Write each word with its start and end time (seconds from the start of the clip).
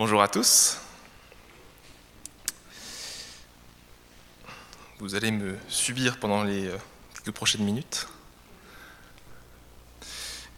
Bonjour 0.00 0.22
à 0.22 0.28
tous. 0.28 0.78
Vous 4.98 5.14
allez 5.14 5.30
me 5.30 5.58
subir 5.68 6.18
pendant 6.18 6.42
les 6.42 6.68
euh, 6.68 6.78
quelques 7.12 7.36
prochaines 7.36 7.64
minutes. 7.64 8.08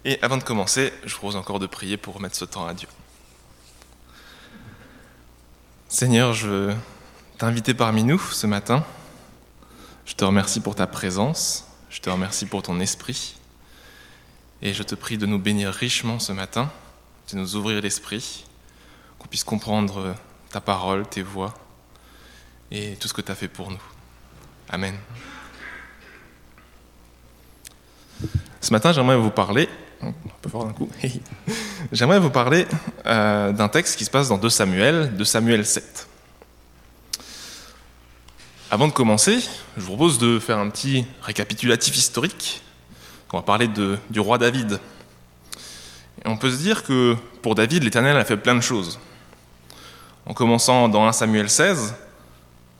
Et 0.04 0.22
avant 0.22 0.36
de 0.36 0.44
commencer, 0.44 0.92
je 1.02 1.14
vous 1.14 1.18
propose 1.18 1.34
encore 1.34 1.58
de 1.58 1.66
prier 1.66 1.96
pour 1.96 2.14
remettre 2.14 2.36
ce 2.36 2.44
temps 2.44 2.68
à 2.68 2.72
Dieu. 2.72 2.86
Seigneur, 5.88 6.34
je 6.34 6.46
veux 6.46 6.76
t'inviter 7.36 7.74
parmi 7.74 8.04
nous 8.04 8.20
ce 8.20 8.46
matin. 8.46 8.86
Je 10.06 10.14
te 10.14 10.24
remercie 10.24 10.60
pour 10.60 10.76
ta 10.76 10.86
présence, 10.86 11.66
je 11.90 12.00
te 12.00 12.10
remercie 12.10 12.46
pour 12.46 12.62
ton 12.62 12.78
esprit. 12.78 13.34
Et 14.62 14.72
je 14.72 14.84
te 14.84 14.94
prie 14.94 15.18
de 15.18 15.26
nous 15.26 15.40
bénir 15.40 15.72
richement 15.72 16.20
ce 16.20 16.30
matin, 16.30 16.70
de 17.32 17.38
nous 17.38 17.56
ouvrir 17.56 17.80
l'esprit, 17.80 18.44
qu'on 19.22 19.28
puisse 19.28 19.44
comprendre 19.44 20.14
ta 20.50 20.60
parole, 20.60 21.06
tes 21.06 21.22
voix 21.22 21.54
et 22.70 22.96
tout 22.96 23.08
ce 23.08 23.14
que 23.14 23.20
tu 23.20 23.30
as 23.30 23.34
fait 23.34 23.48
pour 23.48 23.70
nous. 23.70 23.82
Amen. 24.68 24.94
Ce 28.60 28.72
matin, 28.72 28.92
j'aimerais 28.92 29.16
vous 29.16 29.30
parler. 29.30 29.68
Un 30.02 30.12
peu 30.40 30.50
fort 30.50 30.64
d'un 30.64 30.72
coup. 30.72 30.88
j'aimerais 31.92 32.18
vous 32.18 32.30
parler 32.30 32.66
euh, 33.06 33.52
d'un 33.52 33.68
texte 33.68 33.96
qui 33.96 34.04
se 34.04 34.10
passe 34.10 34.28
dans 34.28 34.38
2 34.38 34.50
Samuel, 34.50 35.16
2 35.16 35.24
Samuel 35.24 35.64
7. 35.64 36.08
Avant 38.70 38.88
de 38.88 38.92
commencer, 38.92 39.38
je 39.76 39.82
vous 39.82 39.88
propose 39.88 40.18
de 40.18 40.38
faire 40.38 40.58
un 40.58 40.70
petit 40.70 41.06
récapitulatif 41.22 41.96
historique. 41.96 42.62
On 43.32 43.38
va 43.38 43.42
parler 43.42 43.68
du 44.10 44.20
roi 44.20 44.36
David. 44.36 44.78
On 46.26 46.36
peut 46.36 46.50
se 46.50 46.58
dire 46.58 46.82
que 46.84 47.16
pour 47.40 47.54
David, 47.54 47.82
l'Éternel 47.82 48.16
a 48.16 48.24
fait 48.24 48.36
plein 48.36 48.54
de 48.54 48.60
choses. 48.60 48.98
En 50.24 50.34
commençant 50.34 50.88
dans 50.88 51.04
1 51.04 51.12
Samuel 51.12 51.50
16, 51.50 51.96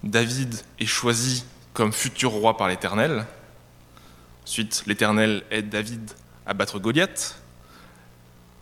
David 0.05 0.55
est 0.78 0.86
choisi 0.86 1.44
comme 1.72 1.92
futur 1.92 2.30
roi 2.30 2.56
par 2.56 2.69
l'Éternel. 2.69 3.27
Ensuite, 4.44 4.84
l'Éternel 4.86 5.42
aide 5.50 5.69
David 5.69 6.12
à 6.47 6.55
battre 6.55 6.78
Goliath. 6.78 7.36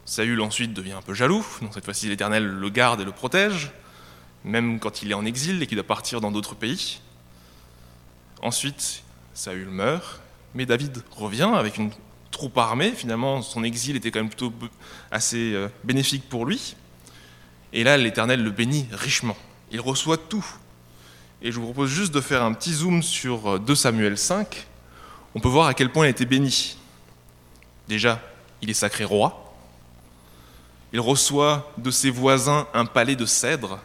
Saül 0.07 0.41
ensuite 0.41 0.73
devient 0.73 0.93
un 0.93 1.03
peu 1.03 1.13
jaloux, 1.13 1.45
donc 1.61 1.75
cette 1.75 1.85
fois-ci 1.85 2.09
l'Éternel 2.09 2.47
le 2.47 2.69
garde 2.71 3.03
et 3.03 3.05
le 3.05 3.13
protège, 3.13 3.71
même 4.45 4.81
quand 4.81 5.03
il 5.03 5.11
est 5.11 5.15
en 5.15 5.27
exil 5.27 5.63
et 5.63 5.67
qu'il 5.67 5.77
doit 5.77 5.87
partir 5.87 6.23
dans 6.23 6.31
d'autres 6.31 6.55
pays. 6.55 7.01
Ensuite, 8.41 9.03
Saül 9.35 9.69
meurt, 9.69 10.23
mais 10.55 10.65
David 10.65 11.05
revient 11.11 11.51
avec 11.55 11.77
une 11.77 11.91
troupe 12.31 12.57
armée. 12.57 12.93
Finalement, 12.93 13.43
son 13.43 13.63
exil 13.63 13.97
était 13.97 14.11
quand 14.11 14.21
même 14.21 14.31
plutôt 14.31 14.55
assez 15.11 15.53
euh, 15.53 15.69
bénéfique 15.85 16.27
pour 16.31 16.47
lui. 16.47 16.77
Et 17.73 17.85
là, 17.85 17.97
l'Éternel 17.97 18.43
le 18.43 18.51
bénit 18.51 18.87
richement. 18.93 19.37
Il 19.71 19.81
reçoit 19.81 20.17
tout. 20.17 20.45
Et 21.43 21.53
je 21.53 21.59
vous 21.59 21.65
propose 21.65 21.91
juste 21.91 22.13
de 22.13 22.21
faire 22.21 22.43
un 22.43 22.53
petit 22.53 22.73
zoom 22.73 23.03
sur 23.03 23.61
2 23.61 23.75
Samuel 23.75 24.19
5. 24.19 24.67
On 25.35 25.41
peut 25.41 25.49
voir 25.49 25.69
à 25.69 25.75
quel 25.75 25.91
point 25.91 26.07
il 26.07 26.11
été 26.11 26.27
béni. 26.27 26.77
Déjà, 27.89 28.21
il 28.61 28.71
est 28.71 28.75
sacré 28.75 29.05
roi. 29.05 29.55
Il 30.93 31.01
reçoit 31.01 31.73
de 31.79 31.91
ses 31.91 32.11
voisins 32.11 32.67
un 32.75 32.85
palais 32.85 33.17
de 33.17 33.25
cèdre. 33.25 33.79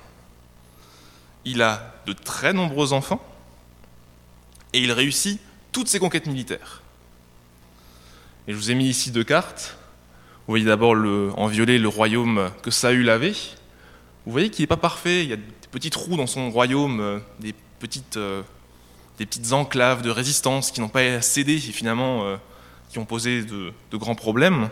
Il 1.45 1.61
a 1.61 1.93
de 2.07 2.13
très 2.13 2.51
nombreux 2.51 2.93
enfants. 2.93 3.23
Et 4.73 4.79
il 4.79 4.91
réussit 4.91 5.39
toutes 5.71 5.87
ses 5.87 5.99
conquêtes 5.99 6.25
militaires. 6.25 6.81
Et 8.47 8.51
je 8.51 8.57
vous 8.57 8.71
ai 8.71 8.75
mis 8.75 8.87
ici 8.87 9.11
deux 9.11 9.23
cartes. 9.23 9.77
Vous 10.47 10.51
voyez 10.51 10.65
d'abord 10.65 10.95
en 11.37 11.47
violet 11.47 11.77
le 11.77 11.87
royaume 11.87 12.51
que 12.61 12.71
Saül 12.71 13.09
avait. 13.09 13.35
Vous 14.25 14.31
voyez 14.31 14.49
qu'il 14.49 14.63
n'est 14.63 14.67
pas 14.67 14.77
parfait, 14.77 15.23
il 15.23 15.29
y 15.29 15.33
a 15.33 15.37
des 15.37 15.43
petits 15.69 15.91
trous 15.91 16.17
dans 16.17 16.25
son 16.25 16.49
royaume, 16.49 16.99
euh, 16.99 17.19
des 17.39 17.53
petites, 17.77 18.17
euh, 18.17 18.41
des 19.19 19.25
petites 19.27 19.53
enclaves 19.53 20.01
de 20.01 20.09
résistance 20.09 20.71
qui 20.71 20.81
n'ont 20.81 20.89
pas 20.89 21.21
cédé 21.21 21.53
et 21.53 21.59
finalement 21.59 22.25
euh, 22.25 22.37
qui 22.89 22.97
ont 22.97 23.05
posé 23.05 23.43
de, 23.43 23.71
grands 23.93 24.15
problèmes. 24.15 24.69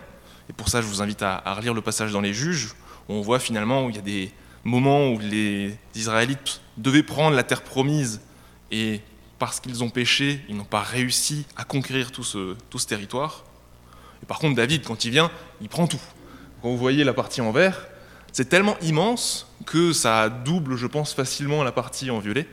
Et 0.49 0.53
pour 0.53 0.69
ça, 0.69 0.81
je 0.81 0.87
vous 0.87 1.03
invite 1.03 1.21
à, 1.21 1.41
relire 1.53 1.75
le 1.75 1.81
passage 1.81 2.11
dans 2.11 2.21
les 2.21 2.33
juges, 2.33 2.73
où 3.07 3.13
on 3.13 3.21
voit 3.21 3.39
finalement 3.39 3.85
où 3.85 3.91
il 3.91 3.95
y 3.95 3.99
a 3.99 4.01
des 4.01 4.31
moments 4.63 5.09
où 5.09 5.19
les 5.19 5.77
Israélites 5.93 6.61
devaient 6.77 7.03
prendre 7.03 7.35
la 7.35 7.43
terre 7.43 7.63
promise 7.63 8.21
et 8.71 9.01
parce 9.37 9.59
qu'ils 9.59 9.83
ont 9.83 9.89
péché, 9.89 10.43
ils 10.49 10.55
n'ont 10.55 10.63
pas 10.63 10.81
réussi 10.81 11.45
à 11.57 11.63
conquérir 11.63 12.11
tout 12.11 12.23
ce, 12.23 12.55
tout 12.71 12.79
ce 12.79 12.87
territoire. 12.87 13.43
Et 14.23 14.25
par 14.25 14.39
contre, 14.39 14.55
David, 14.55 14.83
quand 14.83 15.05
il 15.05 15.11
vient, 15.11 15.29
il 15.61 15.69
prend 15.69 15.85
tout. 15.85 16.01
Quand 16.61 16.69
vous 16.69 16.77
voyez 16.77 17.03
la 17.03 17.13
partie 17.13 17.41
en 17.41 17.51
vert, 17.51 17.87
c'est 18.33 18.49
tellement 18.49 18.77
immense 18.81 19.47
que 19.65 19.93
ça 19.93 20.27
double, 20.29 20.75
je 20.75 20.87
pense, 20.87 21.13
facilement 21.13 21.63
la 21.63 21.71
partie 21.71 22.09
en 22.09 22.19
violet. 22.19 22.47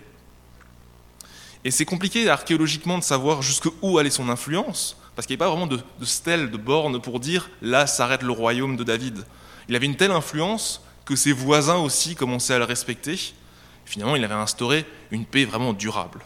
Et 1.65 1.71
c'est 1.71 1.87
compliqué 1.87 2.29
archéologiquement 2.29 2.99
de 2.99 3.03
savoir 3.03 3.43
jusqu'où 3.43 3.99
allait 3.99 4.11
son 4.11 4.29
influence, 4.29 4.97
parce 5.17 5.27
qu'il 5.27 5.37
n'y 5.37 5.43
a 5.43 5.45
pas 5.47 5.51
vraiment 5.51 5.67
de, 5.67 5.81
de 5.99 6.05
stèle, 6.05 6.51
de 6.51 6.57
borne 6.59 7.01
pour 7.01 7.19
dire 7.19 7.51
là 7.63 7.87
s'arrête 7.87 8.23
le 8.23 8.31
royaume 8.31 8.77
de 8.77 8.85
David. 8.85 9.25
Il 9.69 9.77
avait 9.77 9.87
une 9.87 9.97
telle 9.97 10.11
influence 10.11 10.83
que 11.07 11.17
ses 11.17 11.33
voisins 11.33 11.79
aussi 11.79 12.15
commençaient 12.15 12.55
à 12.55 12.59
le 12.59 12.65
respecter. 12.65 13.33
Finalement, 13.87 14.17
il 14.17 14.25
avait 14.25 14.35
instauré 14.35 14.85
une 15.11 15.25
paix 15.25 15.45
vraiment 15.45 15.73
durable. 15.73 16.21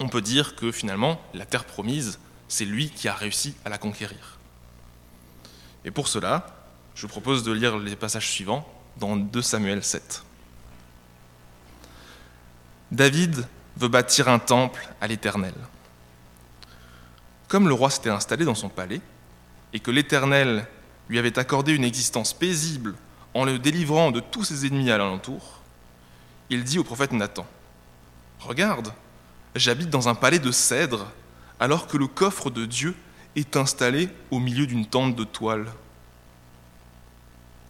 On 0.00 0.08
peut 0.08 0.22
dire 0.22 0.56
que 0.56 0.72
finalement, 0.72 1.20
la 1.34 1.46
terre 1.46 1.64
promise, 1.64 2.18
c'est 2.48 2.64
lui 2.64 2.88
qui 2.90 3.08
a 3.08 3.14
réussi 3.14 3.54
à 3.64 3.68
la 3.68 3.78
conquérir. 3.78 4.38
Et 5.84 5.90
pour 5.90 6.08
cela, 6.08 6.63
je 6.94 7.02
vous 7.02 7.08
propose 7.08 7.42
de 7.42 7.52
lire 7.52 7.78
les 7.78 7.96
passages 7.96 8.30
suivants 8.30 8.68
dans 8.98 9.16
2 9.16 9.42
Samuel 9.42 9.82
7. 9.82 10.22
David 12.92 13.46
veut 13.76 13.88
bâtir 13.88 14.28
un 14.28 14.38
temple 14.38 14.88
à 15.00 15.08
l'Éternel. 15.08 15.54
Comme 17.48 17.68
le 17.68 17.74
roi 17.74 17.90
s'était 17.90 18.10
installé 18.10 18.44
dans 18.44 18.54
son 18.54 18.68
palais 18.68 19.00
et 19.72 19.80
que 19.80 19.90
l'Éternel 19.90 20.66
lui 21.08 21.18
avait 21.18 21.38
accordé 21.38 21.74
une 21.74 21.84
existence 21.84 22.32
paisible 22.32 22.94
en 23.34 23.44
le 23.44 23.58
délivrant 23.58 24.12
de 24.12 24.20
tous 24.20 24.44
ses 24.44 24.66
ennemis 24.66 24.90
à 24.90 24.98
l'alentour, 24.98 25.60
il 26.50 26.62
dit 26.62 26.78
au 26.78 26.84
prophète 26.84 27.12
Nathan 27.12 27.46
Regarde, 28.38 28.92
j'habite 29.56 29.90
dans 29.90 30.08
un 30.08 30.14
palais 30.14 30.38
de 30.38 30.52
cèdre 30.52 31.10
alors 31.58 31.86
que 31.86 31.96
le 31.96 32.06
coffre 32.06 32.50
de 32.50 32.64
Dieu 32.64 32.94
est 33.34 33.56
installé 33.56 34.08
au 34.30 34.38
milieu 34.38 34.66
d'une 34.66 34.86
tente 34.86 35.16
de 35.16 35.24
toile. 35.24 35.66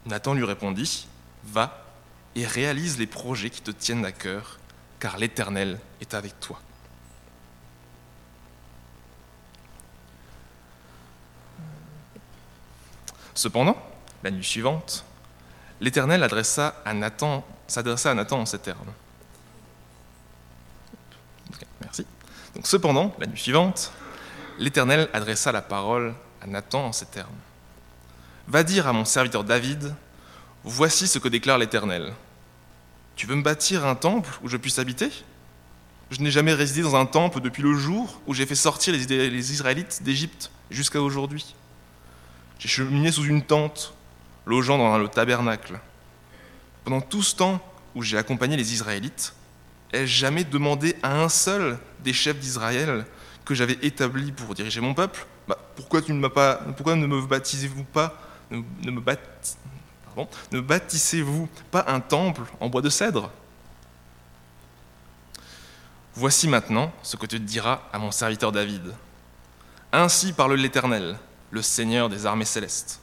Nathan 0.07 0.35
lui 0.35 0.45
répondit, 0.45 1.09
Va 1.45 1.85
et 2.35 2.47
réalise 2.47 2.99
les 2.99 3.07
projets 3.07 3.51
qui 3.51 3.61
te 3.61 3.71
tiennent 3.71 4.05
à 4.05 4.13
cœur, 4.13 4.59
car 4.99 5.19
l'Éternel 5.19 5.79
est 6.01 6.15
avec 6.15 6.39
toi. 6.41 6.61
Cependant, 13.35 13.77
la 14.23 14.31
nuit 14.31 14.45
suivante, 14.45 15.05
l'Éternel 15.81 16.23
adressa 16.23 16.81
à 16.85 16.95
Nathan, 16.95 17.45
s'adressa 17.67 18.11
à 18.11 18.15
Nathan 18.15 18.41
en 18.41 18.47
ces 18.47 18.59
termes. 18.59 18.93
merci. 21.81 22.07
Donc, 22.55 22.67
cependant, 22.67 23.15
la 23.19 23.27
nuit 23.27 23.39
suivante, 23.39 23.93
l'Éternel 24.59 25.09
adressa 25.13 25.53
la 25.53 25.63
parole 25.63 26.15
à 26.41 26.47
Nathan 26.47 26.87
en 26.87 26.93
ces 26.93 27.07
termes. 27.07 27.35
Va 28.47 28.63
dire 28.63 28.87
à 28.87 28.93
mon 28.93 29.05
serviteur 29.05 29.45
David, 29.45 29.95
Voici 30.67 31.07
ce 31.07 31.19
que 31.19 31.29
déclare 31.29 31.59
l'Éternel. 31.59 32.15
Tu 33.17 33.27
veux 33.27 33.37
me 33.37 33.43
bâtir 33.43 33.85
un 33.85 33.95
temple 33.95 34.31
où 34.43 34.49
je 34.49 34.57
puisse 34.57 34.79
habiter? 34.79 35.11
Je 36.11 36.23
n'ai 36.23 36.31
jamais 36.31 36.55
résidé 36.55 36.81
dans 36.81 36.97
un 36.97 37.05
temple 37.05 37.41
depuis 37.41 37.63
le 37.63 37.75
jour 37.75 38.21
où 38.27 38.33
j'ai 38.33 38.47
fait 38.47 38.55
sortir 38.55 38.95
les 38.95 39.53
Israélites 39.53 40.03
d'Égypte 40.03 40.51
jusqu'à 40.71 41.03
aujourd'hui. 41.03 41.55
J'ai 42.59 42.69
cheminé 42.69 43.13
sous 43.13 43.25
une 43.25 43.43
tente, 43.43 43.93
logeant 44.47 44.79
dans 44.79 44.97
le 44.97 45.09
tabernacle. 45.09 45.79
Pendant 46.85 47.03
tout 47.03 47.23
ce 47.23 47.37
temps 47.37 47.61
où 47.95 48.03
j'ai 48.03 48.17
accompagné 48.17 48.57
les 48.57 48.73
Israélites, 48.73 49.35
ai-je 49.93 50.17
jamais 50.19 50.45
demandé 50.45 50.97
à 51.03 51.21
un 51.21 51.29
seul 51.29 51.79
des 52.03 52.15
chefs 52.15 52.39
d'Israël 52.39 53.05
que 53.45 53.55
j'avais 53.55 53.79
établi 53.83 54.33
pour 54.33 54.55
diriger 54.55 54.81
mon 54.81 54.95
peuple? 54.95 55.27
Bah, 55.47 55.59
pourquoi, 55.77 56.01
ne 56.01 57.07
me 57.07 57.27
baptisez-vous 57.27 57.85
pas 57.85 58.24
ne, 60.53 60.61
bâtissez-vous 60.61 61.49
pas 61.71 61.85
un 61.89 62.01
temple 62.01 62.43
en 62.61 62.69
bois 62.69 62.83
de 62.83 62.91
cèdre? 62.91 63.31
Voici 66.15 66.47
maintenant 66.47 66.93
ce 67.03 67.17
que 67.17 67.27
tu 67.27 67.41
diras 67.41 67.83
à 67.93 67.99
mon 67.99 68.11
serviteur 68.11 68.53
David. 68.53 68.95
Ainsi 69.93 70.33
parle 70.33 70.55
l'Éternel, 70.55 71.19
le 71.51 71.63
Seigneur 71.63 72.09
des 72.09 72.27
armées 72.27 72.45
célestes. 72.45 73.01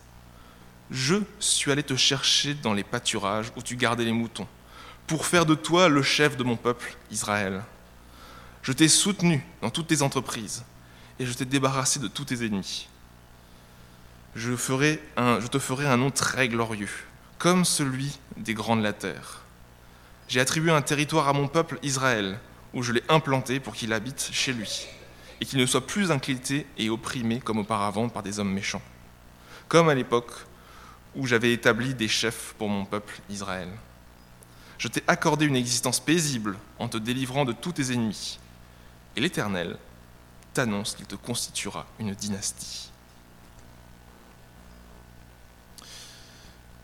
Je 0.90 1.16
suis 1.40 1.72
allé 1.72 1.84
te 1.84 1.96
chercher 1.96 2.54
dans 2.54 2.74
les 2.74 2.84
pâturages 2.84 3.52
où 3.56 3.62
tu 3.62 3.76
gardais 3.76 4.06
les 4.06 4.12
moutons, 4.12 4.48
pour 5.08 5.26
faire 5.26 5.46
de 5.46 5.56
toi 5.56 5.90
le 5.90 6.04
chef 6.04 6.38
de 6.38 6.44
mon 6.44 6.58
peuple, 6.58 6.96
Israël. 7.10 7.64
Je 8.62 8.74
t'ai 8.74 8.88
soutenu 8.88 9.46
dans 9.62 9.70
toutes 9.70 9.88
tes 9.88 10.02
entreprises, 10.02 10.64
et 11.20 11.26
je 11.26 11.34
t'ai 11.34 11.46
débarrassé 11.46 12.00
de 12.00 12.08
tous 12.08 12.26
tes 12.26 12.46
ennemis 12.46 12.88
je, 14.36 14.54
te 14.54 15.60
ferai 15.60 15.88
un 15.88 15.98
nom 15.98 16.12
très 16.12 16.48
glorieux, 16.48 16.90
comme 17.38 17.66
celui 17.66 18.20
des 18.38 18.54
grands 18.54 18.78
de 18.78 18.84
la 18.84 18.94
terre. 18.94 19.42
J'ai 20.28 20.40
attribué 20.40 20.72
un 20.72 20.82
territoire 20.82 21.28
à 21.28 21.34
mon 21.34 21.48
peuple 21.48 21.80
Israël, 21.84 22.40
où 22.74 22.84
je 22.84 22.94
l'ai 22.94 23.04
implanté 23.10 23.60
pour 23.60 23.74
qu'il 23.74 23.92
habite 23.92 24.30
chez 24.32 24.54
lui, 24.54 24.88
et 25.42 25.46
qu'il 25.46 25.60
ne 25.60 25.66
soit 25.66 25.86
plus 25.86 26.12
inquiété 26.12 26.66
et 26.78 26.90
opprimé 26.90 27.40
comme 27.40 27.58
auparavant 27.58 28.08
par 28.08 28.24
des 28.24 28.40
hommes 28.40 28.54
méchants, 28.54 28.82
comme 29.68 29.90
à 29.90 29.96
l'époque 29.96 30.32
où 31.16 31.28
j'avais 31.28 31.52
établi 31.52 31.94
des 31.94 32.08
chefs 32.08 32.56
pour 32.58 32.70
mon 32.70 32.86
peuple 32.86 33.20
Israël. 33.30 33.68
Je 34.78 34.88
t'ai 34.88 35.04
accordé 35.08 35.46
une 35.46 35.58
existence 35.58 36.00
paisible 36.00 36.58
en 36.80 36.88
te 36.88 36.98
délivrant 36.98 37.44
de 37.44 37.52
tous 37.52 37.74
tes 37.74 37.92
ennemis, 37.92 38.40
et 39.18 39.22
l'Éternel 39.22 39.78
t'annonce 40.54 40.96
qu'il 40.96 41.06
te 41.06 41.16
constituera 41.16 41.86
une 42.00 42.14
dynastie. 42.14 42.91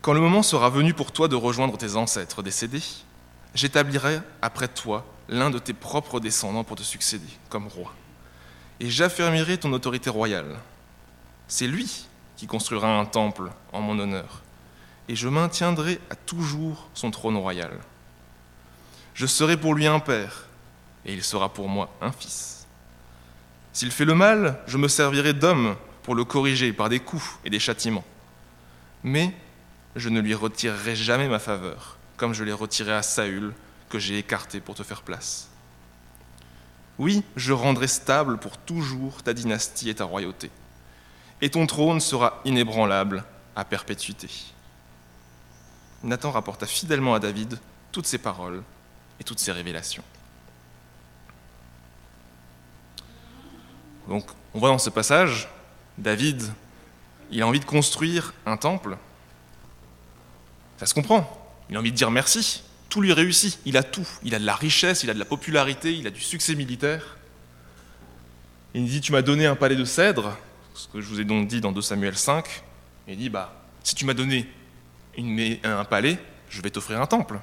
Quand 0.00 0.12
le 0.12 0.20
moment 0.20 0.42
sera 0.42 0.70
venu 0.70 0.94
pour 0.94 1.12
toi 1.12 1.28
de 1.28 1.34
rejoindre 1.34 1.76
tes 1.76 1.96
ancêtres 1.96 2.42
décédés, 2.42 2.82
j'établirai 3.54 4.20
après 4.42 4.68
toi 4.68 5.04
l'un 5.28 5.50
de 5.50 5.58
tes 5.58 5.72
propres 5.72 6.20
descendants 6.20 6.64
pour 6.64 6.76
te 6.76 6.82
succéder 6.82 7.28
comme 7.48 7.66
roi. 7.66 7.92
Et 8.80 8.88
j'affermirai 8.90 9.58
ton 9.58 9.72
autorité 9.72 10.08
royale. 10.08 10.56
C'est 11.48 11.66
lui 11.66 12.06
qui 12.36 12.46
construira 12.46 12.96
un 12.96 13.04
temple 13.04 13.50
en 13.72 13.80
mon 13.80 13.98
honneur, 13.98 14.42
et 15.08 15.16
je 15.16 15.28
maintiendrai 15.28 16.00
à 16.10 16.14
toujours 16.14 16.88
son 16.94 17.10
trône 17.10 17.36
royal. 17.36 17.72
Je 19.14 19.26
serai 19.26 19.56
pour 19.56 19.74
lui 19.74 19.88
un 19.88 19.98
père, 19.98 20.46
et 21.04 21.12
il 21.12 21.24
sera 21.24 21.52
pour 21.52 21.68
moi 21.68 21.90
un 22.00 22.12
fils. 22.12 22.66
S'il 23.72 23.90
fait 23.90 24.04
le 24.04 24.14
mal, 24.14 24.60
je 24.68 24.78
me 24.78 24.86
servirai 24.86 25.32
d'homme 25.32 25.74
pour 26.04 26.14
le 26.14 26.24
corriger 26.24 26.72
par 26.72 26.88
des 26.88 27.00
coups 27.00 27.28
et 27.44 27.50
des 27.50 27.58
châtiments. 27.58 28.04
Mais 29.02 29.34
je 29.98 30.08
ne 30.08 30.20
lui 30.20 30.34
retirerai 30.34 30.96
jamais 30.96 31.28
ma 31.28 31.38
faveur, 31.38 31.98
comme 32.16 32.32
je 32.32 32.44
l'ai 32.44 32.52
retiré 32.52 32.92
à 32.92 33.02
Saül, 33.02 33.52
que 33.88 33.98
j'ai 33.98 34.18
écarté 34.18 34.60
pour 34.60 34.74
te 34.74 34.82
faire 34.82 35.02
place. 35.02 35.48
Oui, 36.98 37.22
je 37.36 37.52
rendrai 37.52 37.86
stable 37.86 38.38
pour 38.38 38.58
toujours 38.58 39.22
ta 39.22 39.32
dynastie 39.32 39.88
et 39.88 39.94
ta 39.94 40.04
royauté, 40.04 40.50
et 41.40 41.50
ton 41.50 41.66
trône 41.66 42.00
sera 42.00 42.40
inébranlable 42.44 43.24
à 43.56 43.64
perpétuité. 43.64 44.28
Nathan 46.02 46.30
rapporta 46.30 46.66
fidèlement 46.66 47.14
à 47.14 47.18
David 47.18 47.58
toutes 47.90 48.06
ces 48.06 48.18
paroles 48.18 48.62
et 49.20 49.24
toutes 49.24 49.40
ces 49.40 49.52
révélations. 49.52 50.04
Donc, 54.08 54.24
on 54.54 54.58
voit 54.58 54.70
dans 54.70 54.78
ce 54.78 54.90
passage, 54.90 55.48
David, 55.98 56.42
il 57.30 57.42
a 57.42 57.46
envie 57.46 57.60
de 57.60 57.64
construire 57.64 58.32
un 58.46 58.56
temple 58.56 58.96
ça 60.78 60.86
se 60.86 60.94
comprend. 60.94 61.28
Il 61.68 61.76
a 61.76 61.80
envie 61.80 61.92
de 61.92 61.96
dire 61.96 62.10
merci. 62.10 62.62
Tout 62.88 63.02
lui 63.02 63.12
réussit. 63.12 63.58
Il 63.66 63.76
a 63.76 63.82
tout. 63.82 64.06
Il 64.22 64.34
a 64.34 64.38
de 64.38 64.46
la 64.46 64.54
richesse, 64.54 65.02
il 65.02 65.10
a 65.10 65.14
de 65.14 65.18
la 65.18 65.24
popularité, 65.24 65.94
il 65.94 66.06
a 66.06 66.10
du 66.10 66.20
succès 66.20 66.54
militaire. 66.54 67.18
Il 68.74 68.86
dit 68.86 69.00
Tu 69.00 69.12
m'as 69.12 69.22
donné 69.22 69.46
un 69.46 69.56
palais 69.56 69.76
de 69.76 69.84
cèdre, 69.84 70.38
ce 70.74 70.88
que 70.88 71.00
je 71.00 71.06
vous 71.06 71.20
ai 71.20 71.24
donc 71.24 71.48
dit 71.48 71.60
dans 71.60 71.72
2 71.72 71.82
Samuel 71.82 72.16
5. 72.16 72.46
il 73.08 73.16
dit 73.18 73.28
Bah, 73.28 73.52
si 73.82 73.94
tu 73.94 74.04
m'as 74.06 74.14
donné 74.14 74.48
un 75.64 75.84
palais, 75.84 76.18
je 76.48 76.62
vais 76.62 76.70
t'offrir 76.70 77.00
un 77.02 77.06
temple. 77.06 77.40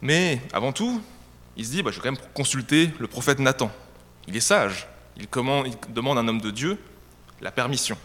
Mais 0.00 0.40
avant 0.52 0.72
tout, 0.72 1.02
il 1.56 1.66
se 1.66 1.70
dit 1.72 1.82
bah, 1.82 1.90
Je 1.90 1.96
vais 1.96 2.02
quand 2.08 2.12
même 2.12 2.30
consulter 2.32 2.90
le 2.98 3.08
prophète 3.08 3.40
Nathan. 3.40 3.70
Il 4.28 4.36
est 4.36 4.40
sage. 4.40 4.86
il 5.16 5.26
demande 5.92 6.18
à 6.18 6.20
un 6.20 6.28
homme 6.28 6.40
de 6.40 6.50
Dieu 6.50 6.78
la 7.40 7.50
permission. 7.50 7.98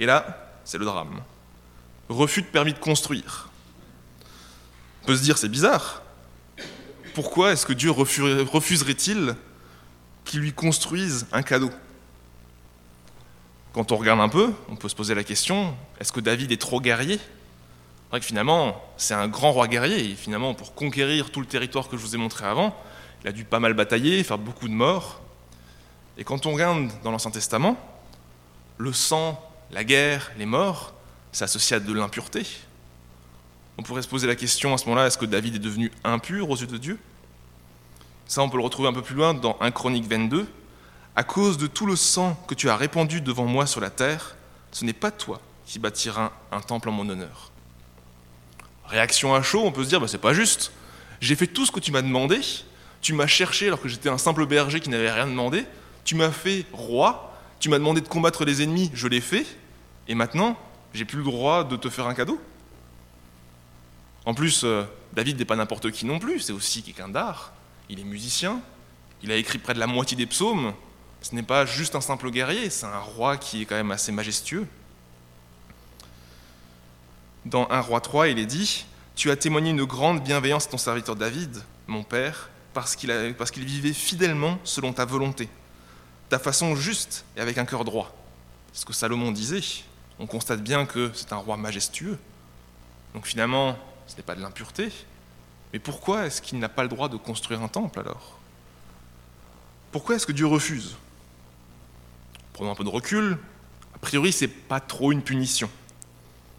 Et 0.00 0.06
là, 0.06 0.50
c'est 0.64 0.78
le 0.78 0.84
drame 0.84 1.22
refus 2.08 2.42
de 2.42 2.46
permis 2.46 2.72
de 2.72 2.78
construire. 2.78 3.50
On 5.02 5.06
peut 5.06 5.16
se 5.16 5.22
dire, 5.22 5.38
c'est 5.38 5.48
bizarre. 5.48 6.02
Pourquoi 7.14 7.52
est-ce 7.52 7.66
que 7.66 7.72
Dieu 7.72 7.90
refuserait-il 7.90 9.36
qu'il 10.24 10.40
lui 10.40 10.52
construise 10.52 11.26
un 11.32 11.42
cadeau? 11.42 11.70
Quand 13.72 13.92
on 13.92 13.96
regarde 13.96 14.20
un 14.20 14.28
peu, 14.28 14.52
on 14.68 14.76
peut 14.76 14.88
se 14.88 14.94
poser 14.94 15.14
la 15.14 15.24
question, 15.24 15.76
est-ce 16.00 16.12
que 16.12 16.20
David 16.20 16.52
est 16.52 16.60
trop 16.60 16.80
guerrier? 16.80 17.18
C'est 17.18 18.10
vrai 18.10 18.20
que 18.20 18.26
finalement, 18.26 18.80
c'est 18.96 19.14
un 19.14 19.28
grand 19.28 19.52
roi 19.52 19.66
guerrier, 19.66 20.10
et 20.10 20.14
finalement, 20.14 20.54
pour 20.54 20.74
conquérir 20.74 21.30
tout 21.30 21.40
le 21.40 21.46
territoire 21.46 21.88
que 21.88 21.96
je 21.96 22.02
vous 22.02 22.14
ai 22.14 22.18
montré 22.18 22.46
avant, 22.46 22.76
il 23.22 23.28
a 23.28 23.32
dû 23.32 23.44
pas 23.44 23.58
mal 23.58 23.74
batailler, 23.74 24.22
faire 24.22 24.38
beaucoup 24.38 24.68
de 24.68 24.74
morts. 24.74 25.20
Et 26.16 26.24
quand 26.24 26.46
on 26.46 26.52
regarde 26.52 26.90
dans 27.02 27.10
l'Ancien 27.10 27.32
Testament, 27.32 27.76
le 28.78 28.92
sang, 28.92 29.40
la 29.72 29.82
guerre, 29.82 30.30
les 30.38 30.46
morts, 30.46 30.94
c'est 31.34 31.44
associé 31.44 31.76
à 31.76 31.80
de 31.80 31.92
l'impureté. 31.92 32.46
On 33.76 33.82
pourrait 33.82 34.02
se 34.02 34.08
poser 34.08 34.28
la 34.28 34.36
question 34.36 34.72
à 34.72 34.78
ce 34.78 34.84
moment-là, 34.86 35.08
est-ce 35.08 35.18
que 35.18 35.26
David 35.26 35.56
est 35.56 35.58
devenu 35.58 35.90
impur 36.04 36.48
aux 36.48 36.56
yeux 36.56 36.68
de 36.68 36.78
Dieu? 36.78 36.96
Ça, 38.26 38.40
on 38.40 38.48
peut 38.48 38.56
le 38.56 38.62
retrouver 38.62 38.88
un 38.88 38.92
peu 38.92 39.02
plus 39.02 39.16
loin 39.16 39.34
dans 39.34 39.58
1 39.60 39.72
Chronique 39.72 40.08
22. 40.08 40.46
À 41.16 41.24
cause 41.24 41.58
de 41.58 41.66
tout 41.66 41.86
le 41.86 41.96
sang 41.96 42.40
que 42.46 42.54
tu 42.54 42.70
as 42.70 42.76
répandu 42.76 43.20
devant 43.20 43.46
moi 43.46 43.66
sur 43.66 43.80
la 43.80 43.90
terre, 43.90 44.36
ce 44.70 44.84
n'est 44.84 44.92
pas 44.92 45.10
toi 45.10 45.40
qui 45.66 45.80
bâtiras 45.80 46.30
un 46.52 46.60
temple 46.60 46.88
en 46.88 46.92
mon 46.92 47.08
honneur. 47.08 47.50
Réaction 48.86 49.34
à 49.34 49.42
chaud, 49.42 49.62
on 49.64 49.72
peut 49.72 49.82
se 49.82 49.88
dire, 49.88 50.00
bah, 50.00 50.06
c'est 50.06 50.18
pas 50.18 50.34
juste. 50.34 50.70
J'ai 51.20 51.34
fait 51.34 51.48
tout 51.48 51.66
ce 51.66 51.72
que 51.72 51.80
tu 51.80 51.90
m'as 51.90 52.02
demandé, 52.02 52.40
tu 53.00 53.12
m'as 53.12 53.26
cherché 53.26 53.66
alors 53.66 53.80
que 53.80 53.88
j'étais 53.88 54.08
un 54.08 54.18
simple 54.18 54.46
berger 54.46 54.78
qui 54.78 54.88
n'avait 54.88 55.10
rien 55.10 55.26
demandé, 55.26 55.66
tu 56.04 56.14
m'as 56.14 56.30
fait 56.30 56.64
roi, 56.72 57.36
tu 57.58 57.70
m'as 57.70 57.78
demandé 57.78 58.00
de 58.00 58.08
combattre 58.08 58.44
les 58.44 58.62
ennemis, 58.62 58.92
je 58.94 59.08
l'ai 59.08 59.20
fait, 59.20 59.46
et 60.06 60.14
maintenant, 60.14 60.56
j'ai 60.94 61.04
plus 61.04 61.18
le 61.18 61.24
droit 61.24 61.64
de 61.64 61.76
te 61.76 61.90
faire 61.90 62.06
un 62.06 62.14
cadeau. 62.14 62.40
En 64.24 64.32
plus, 64.32 64.62
euh, 64.64 64.84
David 65.12 65.38
n'est 65.38 65.44
pas 65.44 65.56
n'importe 65.56 65.90
qui 65.90 66.06
non 66.06 66.18
plus, 66.18 66.40
c'est 66.40 66.52
aussi 66.52 66.82
quelqu'un 66.82 67.08
d'art. 67.08 67.52
Il 67.90 68.00
est 68.00 68.04
musicien, 68.04 68.60
il 69.22 69.30
a 69.30 69.36
écrit 69.36 69.58
près 69.58 69.74
de 69.74 69.80
la 69.80 69.86
moitié 69.86 70.16
des 70.16 70.26
psaumes. 70.26 70.72
Ce 71.20 71.34
n'est 71.34 71.42
pas 71.42 71.66
juste 71.66 71.94
un 71.94 72.00
simple 72.00 72.30
guerrier, 72.30 72.70
c'est 72.70 72.86
un 72.86 72.98
roi 72.98 73.36
qui 73.36 73.62
est 73.62 73.64
quand 73.66 73.74
même 73.74 73.90
assez 73.90 74.12
majestueux. 74.12 74.66
Dans 77.44 77.68
1 77.70 77.80
roi 77.80 78.00
3, 78.00 78.28
il 78.28 78.38
est 78.38 78.46
dit 78.46 78.86
Tu 79.16 79.30
as 79.30 79.36
témoigné 79.36 79.70
une 79.70 79.84
grande 79.84 80.22
bienveillance 80.22 80.66
à 80.66 80.70
ton 80.70 80.78
serviteur 80.78 81.16
David, 81.16 81.62
mon 81.86 82.02
père, 82.02 82.48
parce 82.72 82.96
qu'il, 82.96 83.10
vivait 83.64 83.92
fidèlement 83.92 84.58
selon 84.64 84.92
ta 84.92 85.04
volonté, 85.04 85.48
ta 86.28 86.38
façon 86.38 86.74
juste 86.76 87.24
et 87.36 87.40
avec 87.40 87.58
un 87.58 87.64
cœur 87.64 87.84
droit. 87.84 88.14
C'est 88.72 88.80
ce 88.80 88.86
que 88.86 88.92
Salomon 88.92 89.30
disait 89.30 89.60
on 90.18 90.26
constate 90.26 90.62
bien 90.62 90.86
que 90.86 91.10
c'est 91.14 91.32
un 91.32 91.36
roi 91.36 91.56
majestueux. 91.56 92.18
Donc 93.14 93.26
finalement, 93.26 93.76
ce 94.06 94.16
n'est 94.16 94.22
pas 94.22 94.34
de 94.34 94.40
l'impureté. 94.40 94.92
Mais 95.72 95.78
pourquoi 95.78 96.26
est-ce 96.26 96.40
qu'il 96.40 96.58
n'a 96.58 96.68
pas 96.68 96.82
le 96.82 96.88
droit 96.88 97.08
de 97.08 97.16
construire 97.16 97.62
un 97.62 97.68
temple 97.68 97.98
alors? 97.98 98.38
Pourquoi 99.90 100.16
est-ce 100.16 100.26
que 100.26 100.32
Dieu 100.32 100.46
refuse? 100.46 100.96
Prenons 102.52 102.70
un 102.70 102.74
peu 102.74 102.84
de 102.84 102.88
recul. 102.88 103.38
A 103.94 103.98
priori, 103.98 104.32
c'est 104.32 104.48
pas 104.48 104.80
trop 104.80 105.12
une 105.12 105.22
punition. 105.22 105.70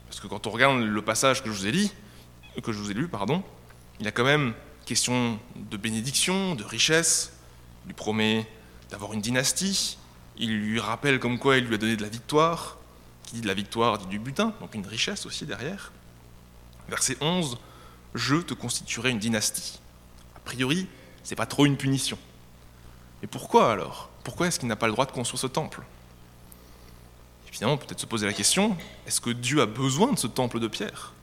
Parce 0.08 0.20
que 0.20 0.28
quand 0.28 0.48
on 0.48 0.50
regarde 0.50 0.82
le 0.82 1.02
passage 1.02 1.44
que 1.44 1.52
je 1.52 1.58
vous 1.58 1.68
ai 1.68 1.72
lu, 1.72 1.90
que 2.62 2.72
je 2.72 2.78
vous 2.78 2.92
ai 2.92 2.94
lu, 2.94 3.08
pardon, 3.08 3.44
il 4.00 4.08
a 4.08 4.12
quand 4.12 4.24
même 4.24 4.54
question 4.86 5.40
de 5.56 5.78
bénédiction, 5.78 6.56
de 6.56 6.64
richesse. 6.64 7.34
Il 7.84 7.88
lui 7.88 7.94
promet 7.94 8.48
d'avoir 8.90 9.14
une 9.14 9.22
dynastie. 9.22 9.98
Il 10.38 10.58
lui 10.58 10.80
rappelle 10.80 11.20
comme 11.20 11.40
quoi 11.40 11.58
il 11.58 11.66
lui 11.66 11.76
a 11.76 11.78
donné 11.78 11.96
de 11.96 12.02
la 12.02 12.10
victoire 12.10 12.78
dit 13.36 13.42
de 13.42 13.48
la 13.48 13.54
victoire 13.54 13.98
dit 13.98 14.08
du 14.08 14.20
butin, 14.20 14.54
donc 14.62 14.74
une 14.76 14.88
richesse 14.88 15.26
aussi 15.26 15.46
derrière. 15.46 15.92
Verset 16.88 17.18
11, 17.20 17.58
je 18.14 18.38
te 18.38 18.54
constituerai 18.54 19.10
une 19.12 19.20
dynastie. 19.20 19.80
A 20.36 20.40
priori, 20.40 20.88
c'est 21.24 21.36
pas 21.36 21.46
trop 21.46 21.66
une 21.66 21.78
punition. 21.78 22.18
Et 23.24 23.28
pourquoi 23.28 23.72
alors? 23.72 24.10
Pourquoi 24.24 24.48
est-ce 24.48 24.60
qu'il 24.60 24.70
n'a 24.70 24.76
pas 24.76 24.88
le 24.88 24.94
droit 24.94 25.06
de 25.06 25.12
construire 25.12 25.40
ce 25.40 25.48
temple? 25.48 25.82
Évidemment, 27.50 27.78
peut-être 27.78 28.00
se 28.00 28.06
poser 28.06 28.26
la 28.26 28.34
question, 28.34 28.78
est-ce 29.08 29.22
que 29.22 29.30
Dieu 29.30 29.62
a 29.62 29.66
besoin 29.66 30.14
de 30.14 30.18
ce 30.18 30.28
temple 30.28 30.60
de 30.60 30.68
pierre? 30.68 31.14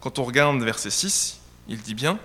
Quand 0.00 0.18
on 0.18 0.24
regarde 0.24 0.62
verset 0.62 0.90
6, 0.90 1.40
il 1.68 1.80
dit 1.80 1.94
bien, 1.94 2.18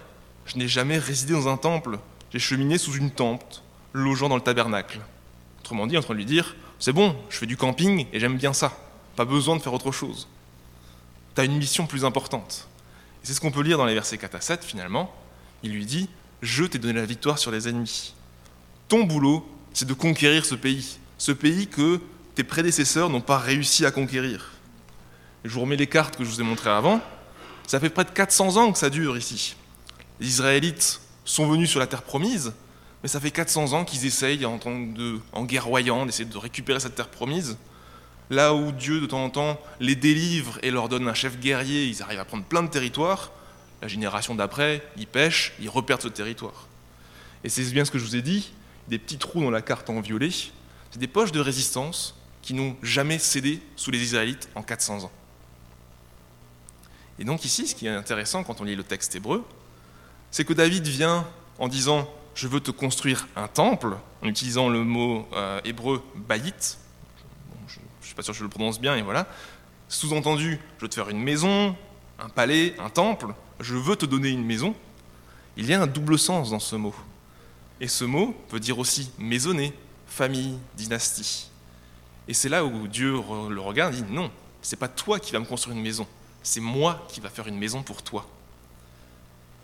je 0.46 0.58
n'ai 0.58 0.68
jamais 0.68 0.98
résidé 0.98 1.34
dans 1.34 1.48
un 1.48 1.58
temple, 1.58 2.00
j'ai 2.32 2.40
cheminé 2.40 2.78
sous 2.78 2.94
une 2.94 3.12
tente, 3.12 3.64
logeant 3.94 4.30
dans 4.30 4.36
le 4.36 4.42
tabernacle. 4.42 5.00
Autrement 5.60 5.88
dit, 5.88 5.98
en 5.98 6.02
train 6.02 6.14
de 6.14 6.20
lui 6.20 6.26
dire, 6.26 6.56
c'est 6.80 6.94
bon, 6.94 7.16
je 7.30 7.38
fais 7.38 7.46
du 7.46 7.58
camping 7.58 8.08
et 8.12 8.20
j'aime 8.20 8.38
bien 8.38 8.54
ça. 8.54 8.78
Pas 9.16 9.26
besoin 9.26 9.56
de 9.56 9.62
faire 9.62 9.74
autre 9.74 9.92
chose. 9.92 10.28
Tu 11.36 11.42
as 11.42 11.46
une 11.46 11.58
mission 11.58 11.86
plus 11.86 12.06
importante. 12.06 12.68
Et 13.24 13.28
c'est 13.28 13.34
ce 13.34 13.42
qu'on 13.42 13.52
peut 13.52 13.62
lire 13.62 13.78
dans 13.78 13.86
les 13.86 13.94
versets 13.94 14.18
4 14.18 14.36
à 14.36 14.42
7 14.42 14.64
finalement. 14.64 15.14
Il 15.64 15.74
lui 15.74 15.86
dit 15.86 16.10
Je 16.42 16.64
t'ai 16.64 16.80
donné 16.80 16.94
la 16.94 17.06
victoire 17.06 17.40
sur 17.40 17.52
les 17.52 17.68
ennemis. 17.68 18.14
Ton 18.88 19.04
boulot, 19.04 19.48
c'est 19.74 19.88
de 19.88 19.94
conquérir 19.94 20.46
ce 20.46 20.56
pays. 20.56 20.98
Ce 21.18 21.32
pays 21.32 21.68
que 21.68 22.02
tes 22.36 22.44
prédécesseurs 22.44 23.10
n'ont 23.10 23.22
pas 23.22 23.38
réussi 23.38 23.86
à 23.86 23.92
conquérir. 23.92 24.52
je 25.44 25.54
vous 25.54 25.62
remets 25.62 25.76
les 25.76 25.88
cartes 25.88 26.18
que 26.18 26.24
je 26.24 26.30
vous 26.30 26.42
ai 26.42 26.44
montrées 26.44 26.70
avant. 26.70 27.00
Ça 27.68 27.80
fait 27.80 27.90
près 27.90 28.04
de 28.04 28.10
400 28.10 28.58
ans 28.58 28.72
que 28.72 28.78
ça 28.78 28.90
dure 28.90 29.18
ici. 29.18 29.56
Les 30.20 30.28
Israélites 30.28 31.00
sont 31.26 31.48
venus 31.48 31.70
sur 31.70 31.80
la 31.80 31.88
terre 31.88 32.04
promise, 32.04 32.54
mais 33.02 33.10
ça 33.10 33.20
fait 33.20 33.32
400 33.32 33.74
ans 33.74 33.86
qu'ils 33.86 34.06
essayent, 34.06 34.46
en, 34.46 34.58
tant 34.58 34.80
de, 34.80 35.20
en 35.32 35.44
guerroyant, 35.44 36.06
d'essayer 36.06 36.26
de 36.26 36.38
récupérer 36.38 36.80
cette 36.80 36.96
terre 36.96 37.10
promise. 37.10 37.58
Là 38.34 38.54
où 38.54 38.72
Dieu 38.72 39.00
de 39.00 39.06
temps 39.06 39.24
en 39.24 39.30
temps 39.30 39.62
les 39.80 39.96
délivre 39.96 40.60
et 40.64 40.72
leur 40.72 40.90
donne 40.90 41.08
un 41.08 41.14
chef 41.14 41.40
guerrier, 41.40 41.86
ils 41.86 42.02
arrivent 42.02 42.20
à 42.20 42.26
prendre 42.26 42.44
plein 42.44 42.64
de 42.64 42.70
territoires, 42.70 43.32
la 43.82 43.88
génération 43.88 44.36
d'après, 44.36 44.86
ils 44.98 45.08
pêchent, 45.08 45.54
ils 45.60 45.70
repèrent 45.70 46.02
ce 46.02 46.08
territoire. 46.08 46.68
Et 47.44 47.50
c'est 47.50 47.64
bien 47.72 47.86
ce 47.86 47.92
que 47.92 48.00
je 48.00 48.06
vous 48.06 48.16
ai 48.16 48.22
dit, 48.22 48.52
des 48.88 48.98
petits 48.98 49.18
trous 49.18 49.42
dans 49.42 49.52
la 49.52 49.62
carte 49.62 49.90
en 49.90 50.02
violet, 50.02 50.30
c'est 50.92 51.00
des 51.00 51.08
poches 51.08 51.32
de 51.32 51.40
résistance 51.40 52.16
qui 52.42 52.54
n'ont 52.54 52.76
jamais 52.82 53.20
cédé 53.20 53.62
sous 53.76 53.92
les 53.92 54.02
Israélites 54.02 54.50
en 54.56 54.64
400 54.64 55.06
ans. 55.06 55.12
Et 57.20 57.24
donc 57.24 57.46
ici, 57.46 57.68
ce 57.68 57.76
qui 57.76 57.88
est 57.88 57.90
intéressant 57.90 58.44
quand 58.44 58.62
on 58.62 58.64
lit 58.64 58.76
le 58.76 58.84
texte 58.84 59.16
hébreu, 59.16 59.46
c'est 60.32 60.46
que 60.46 60.54
David 60.54 60.88
vient 60.88 61.28
en 61.60 61.68
disant 61.68 62.10
je 62.36 62.48
veux 62.48 62.60
te 62.60 62.72
construire 62.72 63.28
un 63.36 63.48
temple, 63.48 63.96
en 64.22 64.28
utilisant 64.28 64.70
le 64.70 64.84
mot 64.84 65.28
euh, 65.34 65.62
hébreu 65.64 66.04
bayit. 66.16 66.78
Je 68.04 68.08
ne 68.08 68.10
suis 68.10 68.16
pas 68.16 68.22
sûr 68.22 68.34
que 68.34 68.40
je 68.40 68.44
le 68.44 68.50
prononce 68.50 68.82
bien, 68.82 68.98
et 68.98 69.02
voilà. 69.02 69.28
Sous-entendu, 69.88 70.60
je 70.78 70.82
veux 70.82 70.90
te 70.90 70.96
faire 70.96 71.08
une 71.08 71.22
maison, 71.22 71.74
un 72.20 72.28
palais, 72.28 72.76
un 72.80 72.90
temple, 72.90 73.28
je 73.62 73.76
veux 73.76 73.96
te 73.96 74.06
donner 74.06 74.30
une 74.30 74.46
maison. 74.46 74.76
Il 75.56 75.66
y 75.66 75.74
a 75.74 75.82
un 75.82 75.88
double 75.88 76.20
sens 76.20 76.50
dans 76.50 76.60
ce 76.60 76.76
mot. 76.76 76.94
Et 77.80 77.88
ce 77.88 78.04
mot 78.04 78.36
veut 78.52 78.60
dire 78.60 78.78
aussi 78.78 79.12
maisonner, 79.18 79.74
famille, 80.06 80.58
dynastie. 80.76 81.50
Et 82.28 82.34
c'est 82.34 82.50
là 82.50 82.66
où 82.66 82.88
Dieu 82.88 83.14
le 83.14 83.62
regarde 83.62 83.94
et 83.94 84.02
dit 84.02 84.12
non, 84.12 84.30
c'est 84.62 84.76
pas 84.76 84.90
toi 84.90 85.20
qui 85.20 85.32
vas 85.32 85.40
me 85.40 85.46
construire 85.46 85.78
une 85.78 85.84
maison, 85.84 86.08
c'est 86.42 86.60
moi 86.60 87.06
qui 87.10 87.22
va 87.22 87.30
faire 87.30 87.48
une 87.48 87.58
maison 87.58 87.84
pour 87.84 88.04
toi. 88.04 88.28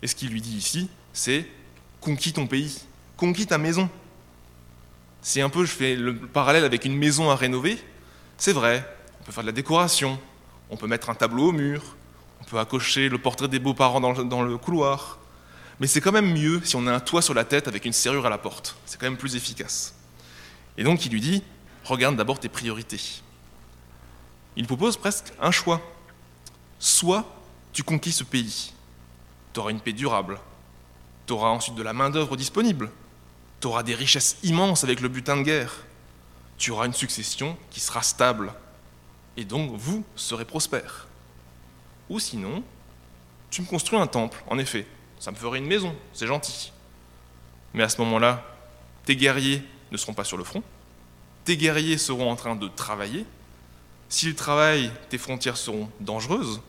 Et 0.02 0.06
ce 0.06 0.14
qu'il 0.14 0.30
lui 0.30 0.40
dit 0.40 0.56
ici, 0.56 0.88
c'est 1.12 1.46
conquis 2.00 2.32
ton 2.32 2.46
pays, 2.46 2.80
conquis 3.16 3.46
ta 3.46 3.58
maison. 3.58 3.88
C'est 5.22 5.42
un 5.42 5.50
peu, 5.50 5.66
je 5.66 5.72
fais 5.72 5.96
le 5.96 6.16
parallèle 6.16 6.64
avec 6.64 6.86
une 6.86 6.96
maison 6.96 7.30
à 7.30 7.36
rénover. 7.36 7.78
C'est 8.40 8.54
vrai, 8.54 8.90
on 9.20 9.24
peut 9.24 9.32
faire 9.32 9.42
de 9.42 9.48
la 9.48 9.52
décoration, 9.52 10.18
on 10.70 10.78
peut 10.78 10.86
mettre 10.86 11.10
un 11.10 11.14
tableau 11.14 11.48
au 11.48 11.52
mur, 11.52 11.82
on 12.40 12.44
peut 12.44 12.58
accrocher 12.58 13.10
le 13.10 13.18
portrait 13.18 13.48
des 13.48 13.58
beaux-parents 13.58 14.00
dans, 14.00 14.42
le 14.42 14.56
couloir. 14.56 15.18
Mais 15.78 15.86
c'est 15.86 16.00
quand 16.00 16.10
même 16.10 16.32
mieux 16.32 16.62
si 16.64 16.74
on 16.74 16.86
a 16.86 16.92
un 16.94 17.00
toit 17.00 17.20
sur 17.20 17.34
la 17.34 17.44
tête 17.44 17.68
avec 17.68 17.84
une 17.84 17.92
serrure 17.92 18.24
à 18.24 18.30
la 18.30 18.38
porte. 18.38 18.76
C'est 18.86 18.98
quand 18.98 19.04
même 19.04 19.18
plus 19.18 19.36
efficace. 19.36 19.94
Et 20.78 20.84
donc 20.84 21.04
il 21.04 21.12
lui 21.12 21.20
dit, 21.20 21.42
regarde 21.84 22.16
d'abord 22.16 22.40
tes 22.40 22.48
priorités. 22.48 23.20
Il 24.56 24.66
propose 24.66 24.96
presque 24.96 25.34
un 25.38 25.50
choix. 25.50 25.82
Soit 26.78 27.26
tu 27.74 27.82
conquis 27.82 28.12
ce 28.12 28.24
pays, 28.24 28.72
tu 29.52 29.60
auras 29.60 29.70
une 29.70 29.80
paix 29.80 29.92
durable, 29.92 30.40
tu 31.26 31.34
auras 31.34 31.50
ensuite 31.50 31.74
de 31.74 31.82
la 31.82 31.92
main-d'œuvre 31.92 32.38
disponible. 32.38 32.90
Tu 33.60 33.66
auras 33.66 33.82
des 33.82 33.94
richesses 33.94 34.38
immenses 34.42 34.82
avec 34.82 35.00
le 35.00 35.08
butin 35.10 35.36
de 35.36 35.42
guerre. 35.42 35.84
Tu 36.60 36.70
auras 36.70 36.86
une 36.86 36.92
succession 36.92 37.56
qui 37.70 37.80
sera 37.80 38.02
stable. 38.02 38.52
Et 39.36 39.44
donc, 39.44 39.72
vous 39.74 40.04
serez 40.14 40.44
prospère. 40.44 41.08
Ou 42.08 42.20
sinon, 42.20 42.62
tu 43.50 43.62
me 43.62 43.66
construis 43.66 43.98
un 43.98 44.06
temple, 44.06 44.44
en 44.46 44.58
effet. 44.58 44.86
Ça 45.18 45.32
me 45.32 45.36
ferait 45.36 45.58
une 45.58 45.66
maison, 45.66 45.96
c'est 46.12 46.26
gentil. 46.28 46.72
Mais 47.74 47.82
à 47.82 47.88
ce 47.88 48.00
moment-là, 48.02 48.44
tes 49.04 49.16
guerriers 49.16 49.62
ne 49.90 49.96
seront 49.96 50.14
pas 50.14 50.24
sur 50.24 50.36
le 50.36 50.44
front. 50.44 50.62
Tes 51.44 51.56
guerriers 51.56 51.98
seront 51.98 52.30
en 52.30 52.36
train 52.36 52.54
de 52.54 52.68
travailler. 52.68 53.24
S'ils 54.08 54.34
travaillent, 54.34 54.92
tes 55.08 55.18
frontières 55.18 55.56
seront 55.56 55.90
dangereuses. 55.98 56.60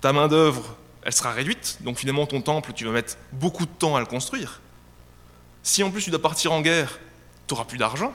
Ta 0.00 0.12
main-d'œuvre 0.12 0.76
elle 1.02 1.14
sera 1.14 1.32
réduite. 1.32 1.78
Donc 1.80 1.98
finalement, 1.98 2.26
ton 2.26 2.42
temple, 2.42 2.72
tu 2.74 2.84
vas 2.84 2.92
mettre 2.92 3.16
beaucoup 3.32 3.64
de 3.64 3.70
temps 3.70 3.96
à 3.96 4.00
le 4.00 4.06
construire. 4.06 4.60
Si 5.62 5.82
en 5.82 5.90
plus 5.90 6.02
tu 6.02 6.10
dois 6.10 6.20
partir 6.20 6.52
en 6.52 6.60
guerre, 6.60 6.98
tu 7.46 7.54
n'auras 7.54 7.64
plus 7.64 7.78
d'argent. 7.78 8.14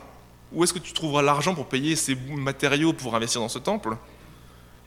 Où 0.56 0.64
est-ce 0.64 0.74
que 0.74 0.80
tu 0.80 0.94
trouveras 0.94 1.22
l'argent 1.22 1.54
pour 1.54 1.68
payer 1.68 1.98
ces 1.98 2.16
matériaux 2.16 2.94
pour 2.94 3.14
investir 3.14 3.42
dans 3.42 3.50
ce 3.50 3.60
temple? 3.60 3.98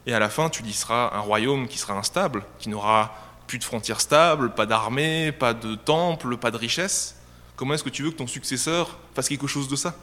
Et 0.06 0.14
à 0.14 0.18
la 0.18 0.30
fin, 0.30 0.48
tu 0.48 0.64
seras 0.72 1.14
un 1.14 1.20
royaume 1.20 1.68
qui 1.68 1.76
sera 1.76 1.92
instable, 1.92 2.44
qui 2.58 2.70
n'aura 2.70 3.14
plus 3.46 3.58
de 3.58 3.64
frontières 3.64 4.00
stables, 4.00 4.54
pas 4.54 4.64
d'armée, 4.64 5.30
pas 5.30 5.52
de 5.52 5.74
temple, 5.74 6.38
pas 6.38 6.50
de 6.50 6.56
richesse. 6.56 7.16
Comment 7.54 7.74
est-ce 7.74 7.84
que 7.84 7.90
tu 7.90 8.02
veux 8.02 8.10
que 8.10 8.16
ton 8.16 8.26
successeur 8.26 8.98
fasse 9.14 9.28
quelque 9.28 9.46
chose 9.46 9.68
de 9.68 9.76
ça? 9.76 9.94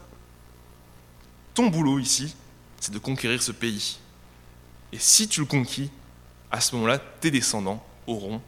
Ton 1.56 1.68
boulot 1.68 1.98
ici, 1.98 2.36
c'est 2.80 2.94
de 2.94 3.00
conquérir 3.00 3.42
ce 3.42 3.52
pays. 3.52 3.98
Et 4.94 5.00
si 5.00 5.28
tu 5.28 5.40
le 5.40 5.48
conquis, 5.48 5.90
à 6.52 6.62
ce 6.62 6.76
moment-là, 6.76 7.00
tes 7.00 7.32
descendants 7.32 7.84
auront 8.06 8.40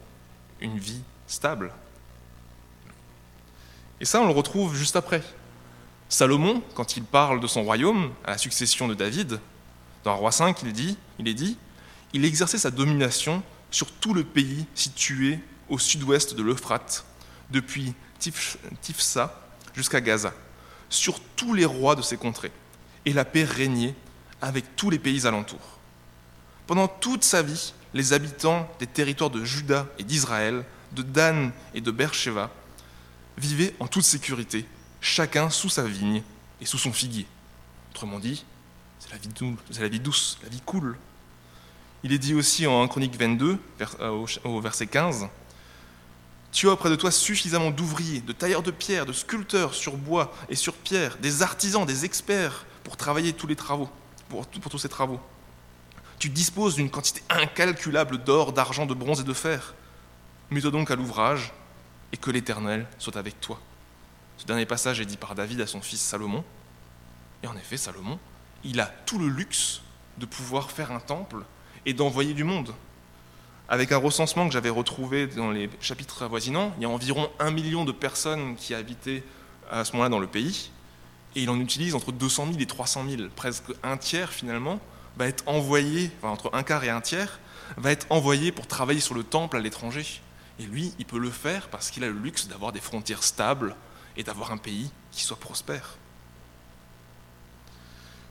une 0.60 0.78
vie 0.78 1.02
stable. 1.26 1.72
Et 4.00 4.04
ça, 4.04 4.20
on 4.20 4.26
le 4.26 4.32
retrouve 4.32 4.76
juste 4.76 4.94
après. 4.94 5.22
Salomon, 6.08 6.62
quand 6.74 6.96
il 6.96 7.04
parle 7.04 7.40
de 7.40 7.46
son 7.46 7.62
royaume, 7.62 8.12
à 8.24 8.30
la 8.30 8.38
succession 8.38 8.88
de 8.88 8.94
David, 8.94 9.40
dans 10.04 10.16
Roi 10.16 10.32
5, 10.32 10.62
il, 10.62 10.68
est 10.68 11.34
dit 11.34 11.58
il 12.14 12.24
exerçait 12.24 12.58
sa 12.58 12.70
domination 12.70 13.42
sur 13.70 13.90
tout 13.92 14.14
le 14.14 14.24
pays 14.24 14.64
situé 14.74 15.38
au 15.68 15.78
sud-ouest 15.78 16.34
de 16.34 16.42
l'Euphrate, 16.42 17.04
depuis 17.50 17.92
Tifsa 18.18 19.38
jusqu'à 19.74 20.00
Gaza, 20.00 20.32
sur 20.88 21.20
tous 21.36 21.52
les 21.52 21.66
rois 21.66 21.94
de 21.94 22.02
ces 22.02 22.16
contrées. 22.16 22.52
Et 23.04 23.12
la 23.12 23.26
paix 23.26 23.44
régnait 23.44 23.94
avec 24.40 24.76
tous 24.76 24.88
les 24.88 24.98
pays 24.98 25.26
alentours. 25.26 25.78
Pendant 26.66 26.88
toute 26.88 27.24
sa 27.24 27.42
vie, 27.42 27.74
les 27.92 28.12
habitants 28.14 28.68
des 28.78 28.86
territoires 28.86 29.30
de 29.30 29.44
Juda 29.44 29.86
et 29.98 30.04
d'Israël, 30.04 30.64
de 30.92 31.02
Dan 31.02 31.52
et 31.74 31.80
de 31.80 31.90
Beersheba, 31.90 32.50
vivaient 33.36 33.74
en 33.78 33.86
toute 33.86 34.04
sécurité, 34.04 34.66
chacun 35.00 35.50
sous 35.50 35.68
sa 35.68 35.84
vigne 35.84 36.22
et 36.60 36.66
sous 36.66 36.78
son 36.78 36.92
figuier. 36.92 37.26
Autrement 37.90 38.18
dit, 38.18 38.44
c'est 38.98 39.10
la, 39.10 39.18
vie 39.88 40.00
douce, 40.00 40.38
la 40.42 40.48
vie 40.48 40.60
cool. 40.64 40.96
Il 42.02 42.12
est 42.12 42.18
dit 42.18 42.34
aussi 42.34 42.66
en 42.66 42.82
1 42.82 42.88
Chronique 42.88 43.16
22, 43.18 43.58
euh, 44.00 44.26
au 44.44 44.60
verset 44.60 44.86
15, 44.86 45.28
Tu 46.52 46.68
as 46.68 46.72
auprès 46.72 46.90
de 46.90 46.96
toi 46.96 47.10
suffisamment 47.10 47.70
d'ouvriers, 47.70 48.20
de 48.20 48.32
tailleurs 48.32 48.62
de 48.62 48.70
pierre, 48.70 49.06
de 49.06 49.12
sculpteurs 49.12 49.74
sur 49.74 49.96
bois 49.96 50.34
et 50.48 50.54
sur 50.54 50.74
pierre, 50.74 51.16
des 51.18 51.42
artisans, 51.42 51.84
des 51.86 52.04
experts 52.04 52.66
pour 52.84 52.96
travailler 52.96 53.32
tous 53.32 53.46
les 53.46 53.56
travaux, 53.56 53.88
pour 54.28 54.46
tous 54.46 54.78
ces 54.78 54.88
travaux. 54.88 55.20
Tu 56.18 56.28
disposes 56.28 56.74
d'une 56.74 56.90
quantité 56.90 57.22
incalculable 57.30 58.18
d'or, 58.18 58.52
d'argent, 58.52 58.86
de 58.86 58.94
bronze 58.94 59.20
et 59.20 59.24
de 59.24 59.32
fer. 59.32 59.74
Mets-toi 60.50 60.70
donc 60.70 60.90
à 60.90 60.96
l'ouvrage 60.96 61.52
et 62.12 62.16
que 62.16 62.30
l'Éternel 62.30 62.86
soit 62.98 63.16
avec 63.16 63.40
toi. 63.40 63.60
Ce 64.38 64.46
dernier 64.46 64.66
passage 64.66 65.00
est 65.00 65.04
dit 65.04 65.16
par 65.16 65.34
David 65.34 65.60
à 65.60 65.66
son 65.66 65.82
fils 65.82 66.00
Salomon. 66.00 66.44
Et 67.42 67.48
en 67.48 67.56
effet, 67.56 67.76
Salomon, 67.76 68.18
il 68.64 68.80
a 68.80 68.86
tout 68.86 69.18
le 69.18 69.28
luxe 69.28 69.82
de 70.16 70.26
pouvoir 70.26 70.70
faire 70.70 70.92
un 70.92 71.00
temple 71.00 71.44
et 71.84 71.92
d'envoyer 71.92 72.34
du 72.34 72.44
monde. 72.44 72.72
Avec 73.68 73.92
un 73.92 73.98
recensement 73.98 74.46
que 74.46 74.52
j'avais 74.52 74.70
retrouvé 74.70 75.26
dans 75.26 75.50
les 75.50 75.68
chapitres 75.80 76.22
avoisinants, 76.22 76.72
il 76.78 76.84
y 76.84 76.86
a 76.86 76.88
environ 76.88 77.28
un 77.38 77.50
million 77.50 77.84
de 77.84 77.92
personnes 77.92 78.54
qui 78.56 78.74
habitaient 78.74 79.22
à 79.70 79.84
ce 79.84 79.92
moment-là 79.92 80.08
dans 80.08 80.20
le 80.20 80.26
pays, 80.26 80.70
et 81.36 81.42
il 81.42 81.50
en 81.50 81.60
utilise 81.60 81.94
entre 81.94 82.12
200 82.12 82.46
000 82.46 82.58
et 82.60 82.66
300 82.66 83.04
000, 83.10 83.22
presque 83.36 83.64
un 83.82 83.98
tiers 83.98 84.32
finalement, 84.32 84.80
va 85.16 85.26
être 85.26 85.44
envoyé, 85.46 86.10
entre 86.22 86.50
un 86.54 86.62
quart 86.62 86.84
et 86.84 86.90
un 86.90 87.00
tiers, 87.00 87.40
va 87.76 87.90
être 87.90 88.06
envoyé 88.08 88.52
pour 88.52 88.66
travailler 88.66 89.00
sur 89.00 89.14
le 89.14 89.24
temple 89.24 89.56
à 89.58 89.60
l'étranger. 89.60 90.22
Et 90.58 90.62
lui, 90.62 90.94
il 90.98 91.04
peut 91.04 91.18
le 91.18 91.30
faire 91.30 91.68
parce 91.68 91.90
qu'il 91.90 92.04
a 92.04 92.08
le 92.08 92.18
luxe 92.18 92.48
d'avoir 92.48 92.72
des 92.72 92.80
frontières 92.80 93.22
stables 93.22 93.76
et 94.18 94.24
d'avoir 94.24 94.52
un 94.52 94.58
pays 94.58 94.90
qui 95.12 95.22
soit 95.22 95.38
prospère. 95.38 95.96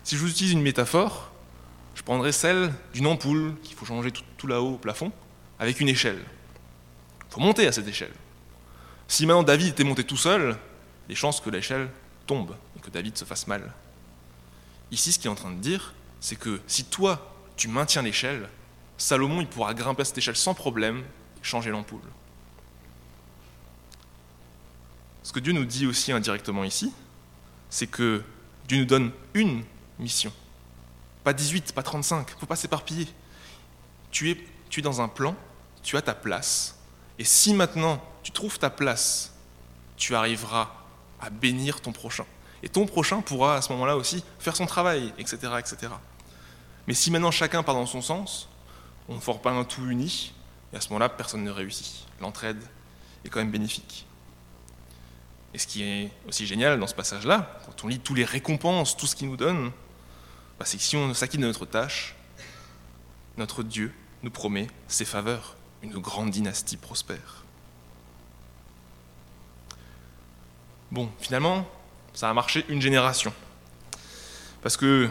Si 0.03 0.15
je 0.15 0.21
vous 0.21 0.29
utilise 0.29 0.51
une 0.51 0.61
métaphore, 0.61 1.31
je 1.95 2.03
prendrais 2.03 2.31
celle 2.31 2.71
d'une 2.93 3.07
ampoule 3.07 3.55
qu'il 3.63 3.75
faut 3.75 3.85
changer 3.85 4.11
tout, 4.11 4.47
là-haut 4.47 4.75
au 4.75 4.77
plafond 4.77 5.11
avec 5.59 5.79
une 5.79 5.89
échelle. 5.89 6.23
Il 7.27 7.33
faut 7.33 7.39
monter 7.39 7.65
à 7.65 7.71
cette 7.71 7.87
échelle. 7.87 8.13
Si 9.07 9.25
maintenant 9.25 9.43
David 9.43 9.69
était 9.69 9.83
monté 9.83 10.03
tout 10.03 10.17
seul, 10.17 10.57
les 11.09 11.15
chances 11.15 11.41
que 11.41 11.49
l'échelle 11.49 11.89
tombe 12.27 12.55
et 12.77 12.79
que 12.81 12.89
David 12.89 13.17
se 13.17 13.25
fasse 13.25 13.47
mal. 13.47 13.73
Ici, 14.91 15.11
ce 15.11 15.19
qu'il 15.19 15.27
est 15.27 15.31
en 15.31 15.35
train 15.35 15.51
de 15.51 15.59
dire, 15.59 15.93
c'est 16.19 16.35
que 16.35 16.61
si 16.67 16.85
toi, 16.85 17.33
tu 17.55 17.67
maintiens 17.69 18.01
l'échelle, 18.01 18.49
Salomon, 18.97 19.41
il 19.41 19.47
pourra 19.47 19.73
grimper 19.73 20.01
à 20.01 20.05
cette 20.05 20.17
échelle 20.17 20.35
sans 20.35 20.53
problème 20.53 20.99
et 20.99 21.43
changer 21.43 21.71
l'ampoule. 21.71 22.01
Ce 25.27 25.33
que 25.33 25.41
Dieu 25.41 25.51
nous 25.51 25.65
dit 25.65 25.85
aussi 25.85 26.13
indirectement 26.13 26.63
ici, 26.63 26.93
c'est 27.69 27.87
que 27.87 28.23
Dieu 28.65 28.77
nous 28.77 28.85
donne 28.85 29.11
une 29.33 29.65
mission. 29.99 30.31
Pas 31.25 31.33
18, 31.33 31.73
pas 31.73 31.83
35, 31.83 32.29
il 32.29 32.33
ne 32.33 32.39
faut 32.39 32.45
pas 32.45 32.55
s'éparpiller. 32.55 33.09
Tu 34.09 34.31
es, 34.31 34.37
tu 34.69 34.79
es 34.79 34.83
dans 34.83 35.01
un 35.01 35.09
plan, 35.09 35.35
tu 35.83 35.97
as 35.97 36.01
ta 36.01 36.13
place, 36.13 36.79
et 37.19 37.25
si 37.25 37.53
maintenant 37.53 38.01
tu 38.23 38.31
trouves 38.31 38.57
ta 38.57 38.69
place, 38.69 39.33
tu 39.97 40.15
arriveras 40.15 40.71
à 41.19 41.29
bénir 41.29 41.81
ton 41.81 41.91
prochain. 41.91 42.25
Et 42.63 42.69
ton 42.69 42.85
prochain 42.85 43.19
pourra 43.19 43.57
à 43.57 43.61
ce 43.61 43.73
moment-là 43.73 43.97
aussi 43.97 44.23
faire 44.39 44.55
son 44.55 44.65
travail, 44.65 45.13
etc., 45.17 45.39
etc. 45.59 45.91
Mais 46.87 46.93
si 46.93 47.11
maintenant 47.11 47.31
chacun 47.31 47.63
part 47.63 47.75
dans 47.75 47.85
son 47.85 48.01
sens, 48.01 48.47
on 49.09 49.15
ne 49.15 49.19
forme 49.19 49.41
pas 49.41 49.51
un 49.51 49.65
tout 49.65 49.85
uni, 49.89 50.31
et 50.71 50.77
à 50.77 50.79
ce 50.79 50.87
moment-là, 50.87 51.09
personne 51.09 51.43
ne 51.43 51.51
réussit. 51.51 52.07
L'entraide 52.21 52.63
est 53.25 53.29
quand 53.29 53.39
même 53.39 53.51
bénéfique. 53.51 54.06
Et 55.57 55.59
ce 55.59 55.65
qui 55.65 55.81
est 55.81 56.11
aussi 56.27 56.45
génial 56.45 56.79
dans 56.79 56.85
ce 56.85 56.93
passage-là, 56.93 57.59
quand 57.65 57.83
on 57.83 57.87
lit 57.87 57.97
tous 57.97 58.13
les 58.13 58.25
récompenses, 58.25 58.95
tout 58.95 59.07
ce 59.07 59.15
qu'il 59.15 59.27
nous 59.27 59.37
donne, 59.37 59.71
bah, 60.59 60.65
c'est 60.65 60.77
que 60.77 60.83
si 60.83 60.95
on 60.95 61.11
s'acquitte 61.15 61.41
de 61.41 61.47
notre 61.47 61.65
tâche, 61.65 62.13
notre 63.37 63.63
Dieu 63.63 63.91
nous 64.21 64.29
promet 64.29 64.67
ses 64.87 65.03
faveurs, 65.03 65.55
une 65.81 65.93
grande 65.93 66.29
dynastie 66.29 66.77
prospère. 66.77 67.43
Bon, 70.91 71.09
finalement, 71.19 71.67
ça 72.13 72.29
a 72.29 72.33
marché 72.35 72.63
une 72.69 72.79
génération. 72.79 73.33
Parce 74.61 74.77
que, 74.77 75.09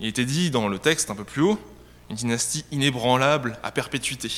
il 0.00 0.06
était 0.06 0.24
dit 0.24 0.50
dans 0.50 0.68
le 0.68 0.78
texte 0.78 1.10
un 1.10 1.14
peu 1.14 1.24
plus 1.24 1.42
haut, 1.42 1.60
une 2.08 2.16
dynastie 2.16 2.64
inébranlable 2.70 3.58
à 3.62 3.70
perpétuité. 3.70 4.30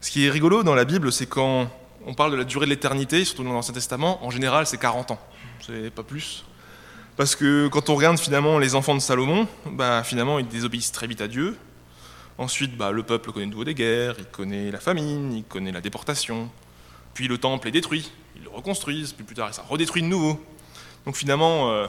Ce 0.00 0.10
qui 0.10 0.26
est 0.26 0.30
rigolo 0.30 0.64
dans 0.64 0.74
la 0.74 0.84
Bible, 0.84 1.12
c'est 1.12 1.26
quand 1.28 1.70
on 2.06 2.14
parle 2.14 2.32
de 2.32 2.36
la 2.36 2.44
durée 2.44 2.66
de 2.66 2.70
l'éternité, 2.70 3.24
surtout 3.24 3.44
dans 3.44 3.52
l'Ancien 3.52 3.74
Testament, 3.74 4.24
en 4.24 4.30
général 4.30 4.66
c'est 4.66 4.78
40 4.78 5.12
ans, 5.12 5.20
c'est 5.60 5.90
pas 5.90 6.02
plus. 6.02 6.44
Parce 7.16 7.36
que 7.36 7.68
quand 7.68 7.90
on 7.90 7.96
regarde 7.96 8.18
finalement 8.18 8.58
les 8.58 8.74
enfants 8.74 8.94
de 8.94 9.00
Salomon, 9.00 9.46
bah, 9.66 10.02
finalement 10.04 10.38
ils 10.38 10.48
désobéissent 10.48 10.92
très 10.92 11.06
vite 11.06 11.20
à 11.20 11.28
Dieu. 11.28 11.56
Ensuite, 12.38 12.74
bah, 12.74 12.90
le 12.90 13.02
peuple 13.02 13.32
connaît 13.32 13.44
de 13.44 13.50
nouveau 13.50 13.64
des 13.64 13.74
guerres, 13.74 14.14
il 14.18 14.24
connaît 14.24 14.70
la 14.70 14.80
famine, 14.80 15.32
il 15.34 15.44
connaît 15.44 15.72
la 15.72 15.82
déportation. 15.82 16.48
Puis 17.12 17.28
le 17.28 17.36
temple 17.36 17.68
est 17.68 17.72
détruit, 17.72 18.10
ils 18.36 18.44
le 18.44 18.48
reconstruisent, 18.48 19.12
puis 19.12 19.24
plus 19.24 19.34
tard 19.34 19.52
ça 19.52 19.62
redétruit 19.68 20.00
de 20.00 20.06
nouveau. 20.06 20.42
Donc 21.04 21.16
finalement, 21.16 21.70
euh, 21.70 21.86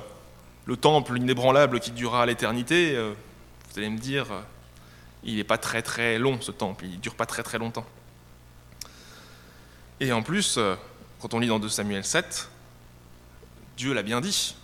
le 0.65 0.75
temple 0.75 1.17
inébranlable 1.17 1.79
qui 1.79 1.91
durera 1.91 2.23
à 2.23 2.25
l'éternité, 2.25 2.95
euh, 2.95 3.13
vous 3.69 3.79
allez 3.79 3.89
me 3.89 3.97
dire, 3.97 4.25
euh, 4.31 4.41
il 5.23 5.37
n'est 5.37 5.43
pas 5.43 5.57
très 5.57 5.81
très 5.81 6.19
long 6.19 6.39
ce 6.41 6.51
temple, 6.51 6.85
il 6.85 6.95
ne 6.95 7.01
dure 7.01 7.15
pas 7.15 7.25
très 7.25 7.43
très 7.43 7.57
longtemps. 7.57 7.85
Et 10.01 10.11
en 10.11 10.23
plus, 10.23 10.57
euh, 10.57 10.75
quand 11.21 11.35
on 11.35 11.39
lit 11.39 11.47
dans 11.47 11.59
2 11.59 11.69
Samuel 11.69 12.03
7, 12.03 12.49
Dieu 13.77 13.93
l'a 13.93 14.01
bien 14.01 14.19
dit. 14.19 14.55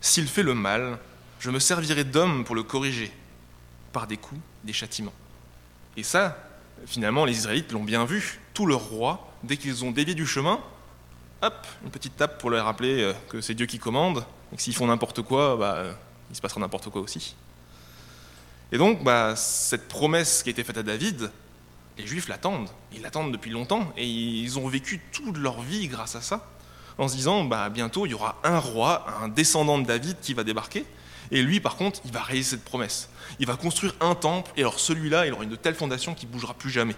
S'il 0.00 0.28
fait 0.28 0.44
le 0.44 0.54
mal, 0.54 0.98
je 1.40 1.50
me 1.50 1.58
servirai 1.58 2.04
d'homme 2.04 2.44
pour 2.44 2.54
le 2.54 2.62
corriger, 2.62 3.12
par 3.92 4.06
des 4.06 4.16
coups, 4.16 4.40
des 4.62 4.72
châtiments. 4.72 5.12
Et 5.96 6.04
ça, 6.04 6.38
finalement, 6.86 7.24
les 7.24 7.36
Israélites 7.36 7.72
l'ont 7.72 7.82
bien 7.82 8.04
vu. 8.04 8.38
Tous 8.54 8.64
leurs 8.64 8.84
rois, 8.84 9.32
dès 9.42 9.56
qu'ils 9.56 9.84
ont 9.84 9.90
dévié 9.90 10.14
du 10.14 10.28
chemin, 10.28 10.60
hop, 11.42 11.66
une 11.84 11.90
petite 11.90 12.16
tape 12.16 12.38
pour 12.38 12.48
leur 12.48 12.64
rappeler 12.64 13.02
euh, 13.02 13.12
que 13.30 13.40
c'est 13.40 13.54
Dieu 13.54 13.66
qui 13.66 13.80
commande, 13.80 14.24
et 14.52 14.56
que 14.56 14.62
s'ils 14.62 14.76
font 14.76 14.86
n'importe 14.86 15.22
quoi, 15.22 15.56
bah, 15.56 15.74
euh, 15.78 15.92
il 16.30 16.36
se 16.36 16.40
passera 16.40 16.60
n'importe 16.60 16.88
quoi 16.88 17.02
aussi. 17.02 17.34
Et 18.70 18.78
donc, 18.78 19.02
bah, 19.02 19.34
cette 19.34 19.88
promesse 19.88 20.44
qui 20.44 20.50
a 20.50 20.52
été 20.52 20.62
faite 20.62 20.78
à 20.78 20.84
David, 20.84 21.32
les 21.98 22.06
Juifs 22.06 22.28
l'attendent. 22.28 22.68
Ils 22.92 23.02
l'attendent 23.02 23.32
depuis 23.32 23.50
longtemps 23.50 23.92
et 23.96 24.06
ils 24.06 24.58
ont 24.58 24.68
vécu 24.68 25.00
toute 25.12 25.36
leur 25.36 25.60
vie 25.62 25.88
grâce 25.88 26.16
à 26.16 26.20
ça, 26.20 26.48
en 26.98 27.08
se 27.08 27.16
disant 27.16 27.44
bah, 27.44 27.68
bientôt 27.68 28.06
il 28.06 28.10
y 28.10 28.14
aura 28.14 28.40
un 28.44 28.58
roi, 28.58 29.06
un 29.22 29.28
descendant 29.28 29.78
de 29.78 29.86
David 29.86 30.16
qui 30.20 30.34
va 30.34 30.44
débarquer. 30.44 30.84
Et 31.30 31.42
lui, 31.42 31.60
par 31.60 31.76
contre, 31.76 32.00
il 32.04 32.12
va 32.12 32.22
réaliser 32.22 32.50
cette 32.50 32.64
promesse. 32.64 33.08
Il 33.38 33.46
va 33.46 33.56
construire 33.56 33.94
un 34.00 34.14
temple, 34.14 34.52
et 34.56 34.60
alors 34.60 34.78
celui-là, 34.78 35.26
il 35.26 35.32
aura 35.32 35.44
une 35.44 35.56
telle 35.56 35.74
fondation 35.74 36.14
qu'il 36.14 36.28
ne 36.28 36.32
bougera 36.34 36.52
plus 36.52 36.70
jamais. 36.70 36.96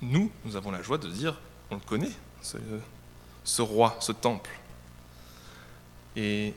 Nous, 0.00 0.30
nous 0.44 0.56
avons 0.56 0.70
la 0.70 0.82
joie 0.82 0.96
de 0.96 1.08
dire, 1.08 1.38
on 1.70 1.74
le 1.74 1.80
connaît, 1.82 2.12
ce, 2.40 2.56
ce 3.44 3.60
roi, 3.60 3.96
ce 4.00 4.12
temple. 4.12 4.50
Et, 6.16 6.54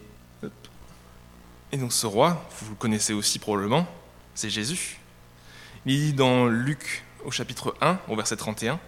et 1.74 1.77
donc 1.77 1.91
ce 1.91 2.05
roi, 2.05 2.45
vous 2.62 2.69
le 2.69 2.75
connaissez 2.75 3.12
aussi 3.12 3.39
probablement, 3.39 3.86
c'est 4.36 4.50
Jésus. 4.50 5.00
Il 5.86 5.98
dit 5.98 6.13
dans 6.13 6.48
Luc 6.48 7.05
au 7.24 7.31
chapitre 7.31 7.74
1, 7.79 8.00
au 8.09 8.15
verset 8.15 8.36
31, 8.36 8.79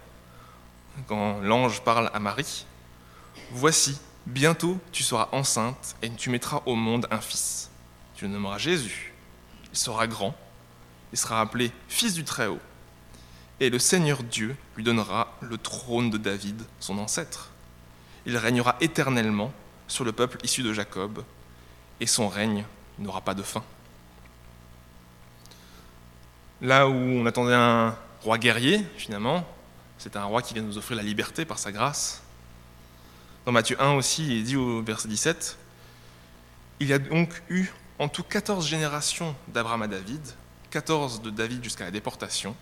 quand 1.06 1.40
l'ange 1.40 1.82
parle 1.82 2.10
à 2.12 2.18
Marie, 2.18 2.66
Voici, 3.50 3.98
bientôt 4.26 4.78
tu 4.92 5.02
seras 5.02 5.28
enceinte 5.32 5.96
et 6.02 6.10
tu 6.10 6.28
mettras 6.28 6.62
au 6.66 6.74
monde 6.74 7.06
un 7.10 7.20
fils. 7.20 7.70
Tu 8.14 8.26
le 8.26 8.30
nommeras 8.30 8.58
Jésus. 8.58 9.14
Il 9.72 9.78
sera 9.78 10.06
grand, 10.06 10.34
il 11.12 11.18
sera 11.18 11.40
appelé 11.40 11.72
Fils 11.88 12.12
du 12.12 12.24
Très-Haut. 12.24 12.60
Et 13.60 13.70
le 13.70 13.78
Seigneur 13.78 14.22
Dieu 14.22 14.54
lui 14.76 14.84
donnera 14.84 15.34
le 15.40 15.56
trône 15.56 16.10
de 16.10 16.18
David, 16.18 16.62
son 16.78 16.98
ancêtre. 16.98 17.50
Il 18.26 18.36
régnera 18.36 18.76
éternellement 18.80 19.52
sur 19.88 20.04
le 20.04 20.12
peuple 20.12 20.38
issu 20.44 20.62
de 20.62 20.72
Jacob, 20.72 21.24
et 22.00 22.06
son 22.06 22.28
règne 22.28 22.64
n'aura 22.98 23.22
pas 23.22 23.34
de 23.34 23.42
fin. 23.42 23.62
Là 26.62 26.88
où 26.88 26.94
on 26.94 27.26
attendait 27.26 27.56
un 27.56 27.96
roi 28.20 28.38
guerrier, 28.38 28.86
finalement, 28.96 29.44
c'est 29.98 30.14
un 30.14 30.22
roi 30.22 30.42
qui 30.42 30.54
vient 30.54 30.62
nous 30.62 30.78
offrir 30.78 30.96
la 30.96 31.02
liberté 31.02 31.44
par 31.44 31.58
sa 31.58 31.72
grâce. 31.72 32.22
Dans 33.44 33.50
Matthieu 33.50 33.76
1 33.82 33.94
aussi, 33.94 34.24
il 34.24 34.38
est 34.38 34.42
dit 34.42 34.56
au 34.56 34.80
verset 34.80 35.08
17, 35.08 35.58
Il 36.78 36.86
y 36.86 36.92
a 36.92 37.00
donc 37.00 37.42
eu 37.50 37.66
en 37.98 38.08
tout 38.08 38.22
14 38.22 38.64
générations 38.64 39.34
d'Abraham 39.48 39.82
à 39.82 39.88
David, 39.88 40.20
14 40.70 41.20
de 41.22 41.30
David 41.30 41.64
jusqu'à 41.64 41.84
la 41.84 41.90
déportation 41.90 42.54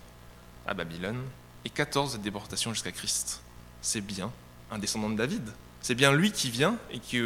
à 0.65 0.73
Babylone, 0.73 1.21
et 1.63 1.69
14 1.69 2.17
de 2.17 2.23
déportation 2.23 2.73
jusqu'à 2.73 2.91
Christ. 2.91 3.43
C'est 3.83 4.01
bien 4.01 4.31
un 4.71 4.79
descendant 4.79 5.11
de 5.11 5.15
David. 5.15 5.47
C'est 5.79 5.93
bien 5.93 6.11
lui 6.11 6.31
qui 6.31 6.49
vient 6.49 6.75
et 6.89 6.97
qui, 6.97 7.21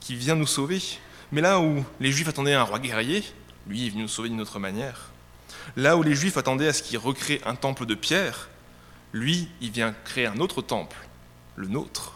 qui 0.00 0.16
vient 0.16 0.34
nous 0.34 0.48
sauver. 0.48 0.82
Mais 1.30 1.42
là 1.42 1.60
où 1.60 1.84
les 2.00 2.10
Juifs 2.10 2.26
attendaient 2.26 2.54
un 2.54 2.64
roi 2.64 2.80
guerrier, 2.80 3.22
lui 3.68 3.86
est 3.86 3.90
venu 3.90 4.02
nous 4.02 4.08
sauver 4.08 4.30
d'une 4.30 4.40
autre 4.40 4.58
manière. 4.58 5.12
Là 5.76 5.96
où 5.96 6.02
les 6.02 6.14
Juifs 6.14 6.36
attendaient 6.36 6.68
à 6.68 6.72
ce 6.72 6.82
qu'il 6.82 6.98
recrée 6.98 7.40
un 7.44 7.54
temple 7.54 7.86
de 7.86 7.94
pierre, 7.94 8.48
lui, 9.12 9.48
il 9.60 9.70
vient 9.70 9.94
créer 10.04 10.26
un 10.26 10.38
autre 10.38 10.62
temple, 10.62 10.96
le 11.56 11.68
nôtre. 11.68 12.14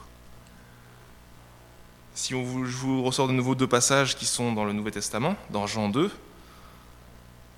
Si 2.15 2.35
je 2.35 2.37
vous 2.37 3.03
ressors 3.03 3.29
de 3.29 3.33
nouveau 3.33 3.55
deux 3.55 3.67
passages 3.67 4.17
qui 4.17 4.27
sont 4.27 4.53
dans 4.53 4.65
le 4.65 4.75
Nouveau 4.75 4.91
Testament, 4.91 5.35
dans 5.51 5.67
Jean 5.67 5.89
2, 5.89 6.11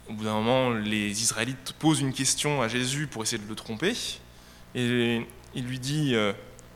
au 0.08 0.12
bout 0.12 0.24
d'un 0.24 0.34
moment, 0.34 0.70
les 0.70 1.22
Israélites 1.22 1.74
posent 1.78 2.00
une 2.00 2.12
question 2.12 2.62
à 2.62 2.68
Jésus 2.68 3.06
pour 3.06 3.22
essayer 3.22 3.42
de 3.42 3.48
le 3.48 3.54
tromper, 3.54 3.96
et 4.74 5.26
il 5.54 5.64
lui 5.64 5.78
dit 5.78 6.14
euh, 6.14 6.32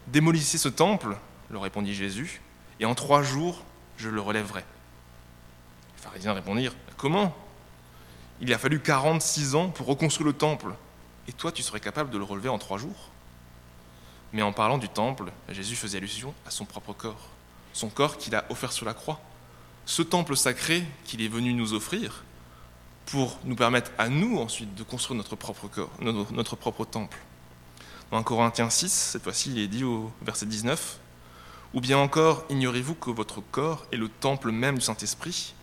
Démolissez 0.08 0.58
ce 0.58 0.68
temple, 0.68 1.16
leur 1.50 1.62
répondit 1.62 1.94
Jésus, 1.94 2.40
et 2.80 2.84
en 2.84 2.94
trois 2.94 3.22
jours, 3.22 3.62
je 3.96 4.08
le 4.08 4.20
relèverai. 4.20 4.64
Les 5.96 6.02
pharisiens 6.02 6.32
répondirent 6.32 6.74
Comment? 6.96 7.36
Il 8.40 8.52
a 8.52 8.58
fallu 8.58 8.80
46 8.80 9.54
ans 9.54 9.68
pour 9.68 9.86
reconstruire 9.86 10.26
le 10.26 10.32
temple. 10.32 10.74
Et 11.26 11.32
toi, 11.32 11.52
tu 11.52 11.62
serais 11.62 11.80
capable 11.80 12.10
de 12.10 12.18
le 12.18 12.24
relever 12.24 12.48
en 12.48 12.58
trois 12.58 12.78
jours? 12.78 13.10
Mais 14.32 14.42
en 14.42 14.52
parlant 14.52 14.78
du 14.78 14.88
temple, 14.88 15.32
Jésus 15.48 15.76
faisait 15.76 15.98
allusion 15.98 16.34
à 16.46 16.50
son 16.50 16.64
propre 16.64 16.92
corps, 16.92 17.28
son 17.72 17.88
corps 17.88 18.18
qu'il 18.18 18.34
a 18.34 18.44
offert 18.50 18.72
sur 18.72 18.86
la 18.86 18.94
croix. 18.94 19.20
Ce 19.86 20.02
temple 20.02 20.36
sacré 20.36 20.84
qu'il 21.04 21.22
est 21.22 21.28
venu 21.28 21.54
nous 21.54 21.72
offrir 21.72 22.24
pour 23.06 23.38
nous 23.44 23.56
permettre 23.56 23.90
à 23.96 24.08
nous 24.08 24.38
ensuite 24.38 24.74
de 24.74 24.82
construire 24.82 25.16
notre 25.16 25.34
propre 25.34 25.66
corps, 25.66 25.90
notre 26.00 26.56
propre 26.56 26.84
temple. 26.84 27.16
Dans 28.10 28.18
1 28.18 28.22
Corinthiens 28.22 28.70
6, 28.70 28.92
cette 28.92 29.22
fois-ci, 29.22 29.50
il 29.50 29.58
est 29.58 29.68
dit 29.68 29.84
au 29.84 30.12
verset 30.22 30.46
19, 30.46 30.98
Ou 31.74 31.80
bien 31.80 31.98
encore, 31.98 32.44
ignorez-vous 32.50 32.94
que 32.94 33.10
votre 33.10 33.40
corps 33.40 33.86
est 33.92 33.96
le 33.96 34.08
temple 34.08 34.50
même 34.50 34.76
du 34.76 34.84
Saint-Esprit? 34.84 35.54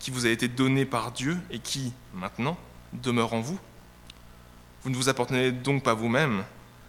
Qui 0.00 0.10
vous 0.10 0.26
a 0.26 0.30
été 0.30 0.48
donné 0.48 0.84
par 0.84 1.12
Dieu 1.12 1.38
et 1.50 1.60
qui, 1.60 1.92
maintenant, 2.14 2.56
demeure 2.92 3.34
en 3.34 3.40
vous. 3.40 3.60
Vous 4.82 4.90
ne 4.90 4.96
vous 4.96 5.08
appartenez 5.08 5.52
donc 5.52 5.84
pas 5.84 5.94
vous-même, 5.94 6.42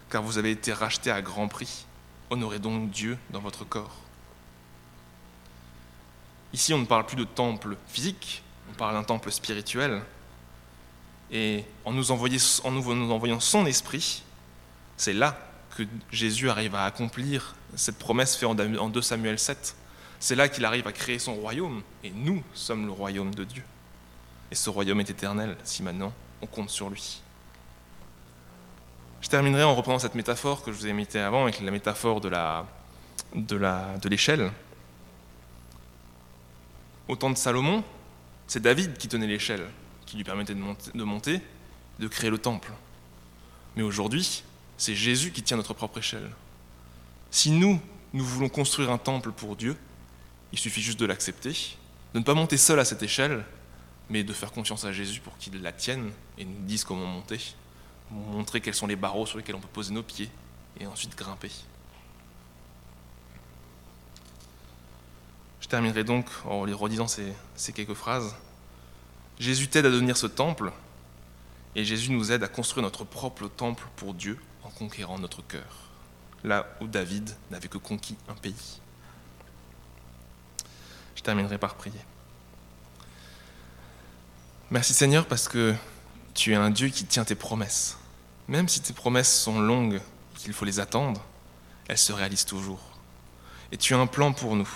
car 0.10 0.24
vous 0.24 0.38
avez 0.38 0.52
été 0.52 0.74
racheté 0.74 1.12
à 1.12 1.22
grand 1.22 1.48
prix. 1.48 1.86
Honorez 2.30 2.60
donc 2.60 2.90
Dieu 2.90 3.18
dans 3.30 3.42
votre 3.42 3.66
corps. 3.66 3.98
Ici, 6.54 6.74
on 6.74 6.80
ne 6.80 6.86
parle 6.86 7.06
plus 7.06 7.18
de 7.18 7.26
temple 7.26 7.78
physique, 7.88 8.44
on 8.72 8.74
parle 8.74 8.94
d'un 8.94 9.04
temple 9.04 9.32
spirituel. 9.32 10.02
Et 11.32 11.66
en 11.86 11.92
nous, 11.92 12.12
en 12.12 12.72
nous 12.72 13.12
envoyant 13.12 13.40
son 13.40 13.66
esprit, 13.66 14.24
c'est 14.96 15.14
là 15.14 15.38
que 15.76 15.84
Jésus 16.12 16.50
arrive 16.50 16.76
à 16.76 16.86
accomplir 16.86 17.56
cette 17.76 17.98
promesse 17.98 18.36
faite 18.36 18.50
en 18.50 18.90
2 18.90 19.02
Samuel 19.02 19.40
7. 19.40 19.76
C'est 20.22 20.36
là 20.36 20.48
qu'il 20.48 20.64
arrive 20.66 20.86
à 20.86 20.94
créer 20.94 21.18
son 21.18 21.34
royaume, 21.34 21.82
et 22.04 22.12
nous 22.12 22.44
sommes 22.54 22.86
le 22.86 22.92
royaume 22.92 23.34
de 23.34 23.44
Dieu. 23.44 23.64
Et 24.52 24.56
ce 24.56 24.70
royaume 24.70 25.00
est 25.00 25.10
éternel 25.10 25.58
si 25.64 25.82
maintenant 25.82 26.14
on 26.44 26.46
compte 26.46 26.70
sur 26.70 26.92
lui. 26.92 27.24
Je 29.22 29.30
terminerai 29.30 29.64
en 29.64 29.74
reprenant 29.74 29.98
cette 29.98 30.14
métaphore 30.14 30.62
que 30.62 30.72
je 30.72 30.78
vous 30.78 30.86
ai 30.86 30.94
mettée 30.94 31.20
avant, 31.20 31.44
avec 31.44 31.60
la 31.60 31.72
métaphore 31.72 32.22
de 32.22 34.08
l'échelle. 34.08 34.52
Au 37.08 37.16
temps 37.16 37.32
de 37.32 37.38
Salomon, 37.38 37.84
c'est 38.46 38.62
David 38.62 38.98
qui 38.98 39.08
tenait 39.08 39.26
l'échelle, 39.26 39.68
qui 40.06 40.18
lui 40.18 40.24
permettait 40.24 40.54
de 40.54 41.04
monter, 41.04 41.42
de 41.98 42.08
créer 42.08 42.30
le 42.30 42.38
temple. 42.38 42.72
Mais 43.76 43.82
aujourd'hui, 43.82 44.44
c'est 44.78 44.94
Jésus 44.94 45.32
qui 45.32 45.42
tient 45.42 45.58
notre 45.58 45.74
propre 45.74 45.98
échelle. 45.98 46.30
Si 47.32 47.50
nous, 47.50 47.82
nous 48.14 48.24
voulons 48.24 48.50
construire 48.50 48.92
un 48.92 49.00
temple 49.00 49.32
pour 49.32 49.56
Dieu, 49.56 49.76
il 50.52 50.60
suffit 50.60 50.82
juste 50.82 51.00
de 51.00 51.06
l'accepter, 51.06 51.78
de 52.14 52.20
ne 52.20 52.24
pas 52.24 52.34
monter 52.34 52.58
seul 52.58 52.80
à 52.80 52.86
cette 52.86 53.04
échelle, 53.04 53.44
mais 54.10 54.24
de 54.24 54.34
faire 54.34 54.52
confiance 54.52 54.84
à 54.84 54.92
Jésus 54.92 55.22
pour 55.22 55.38
qu'il 55.38 55.62
la 55.62 55.72
tienne 55.72 56.12
et 56.38 56.44
nous 56.44 56.60
dise 56.62 56.84
comment 56.84 57.06
monter, 57.06 57.40
montrer 58.10 58.60
quels 58.60 58.74
sont 58.74 58.88
les 58.88 58.98
barreaux 58.98 59.26
sur 59.26 59.38
lesquels 59.38 59.56
on 59.56 59.62
peut 59.62 59.68
poser 59.72 59.94
nos 59.94 60.04
pieds 60.04 60.30
et 60.80 60.88
ensuite 60.88 61.18
grimper. 61.18 61.52
Je 65.62 65.68
terminerai 65.68 66.04
donc 66.04 66.26
en 66.46 66.66
les 66.66 66.74
redisant 66.74 67.08
ces, 67.08 67.32
ces 67.56 67.72
quelques 67.72 67.94
phrases. 67.94 68.36
Jésus 69.40 69.70
t'aide 69.70 69.86
à 69.86 69.92
devenir 69.92 70.18
ce 70.18 70.28
temple, 70.28 70.72
et 71.76 71.86
Jésus 71.86 72.12
nous 72.12 72.32
aide 72.32 72.44
à 72.44 72.48
construire 72.50 72.84
notre 72.84 73.06
propre 73.06 73.48
temple 73.48 73.88
pour 73.96 74.14
Dieu 74.14 74.38
en 74.64 74.70
conquérant 74.70 75.18
notre 75.18 75.42
cœur, 75.42 75.90
là 76.44 76.68
où 76.82 76.88
David 76.88 77.30
n'avait 77.50 77.70
que 77.70 77.78
conquis 77.78 78.18
un 78.28 78.34
pays. 78.34 78.82
Je 81.22 81.26
terminerai 81.26 81.60
par 81.60 81.76
prier. 81.76 82.00
Merci 84.72 84.96
Seigneur 84.96 85.28
parce 85.28 85.48
que 85.48 85.76
tu 86.34 86.54
es 86.54 86.56
un 86.56 86.72
Dieu 86.72 86.88
qui 86.88 87.06
tient 87.06 87.24
tes 87.24 87.36
promesses. 87.36 87.96
Même 88.48 88.68
si 88.68 88.82
tes 88.82 88.92
promesses 88.92 89.32
sont 89.40 89.62
longues 89.62 90.02
qu'il 90.34 90.52
faut 90.52 90.66
les 90.66 90.80
attendre, 90.80 91.24
elles 91.88 92.00
se 92.00 92.12
réalisent 92.12 92.46
toujours. 92.46 92.82
Et 93.72 93.78
tu 93.78 93.94
as 93.94 94.00
un 94.00 94.08
plan 94.08 94.34
pour 94.34 94.56
nous. 94.56 94.68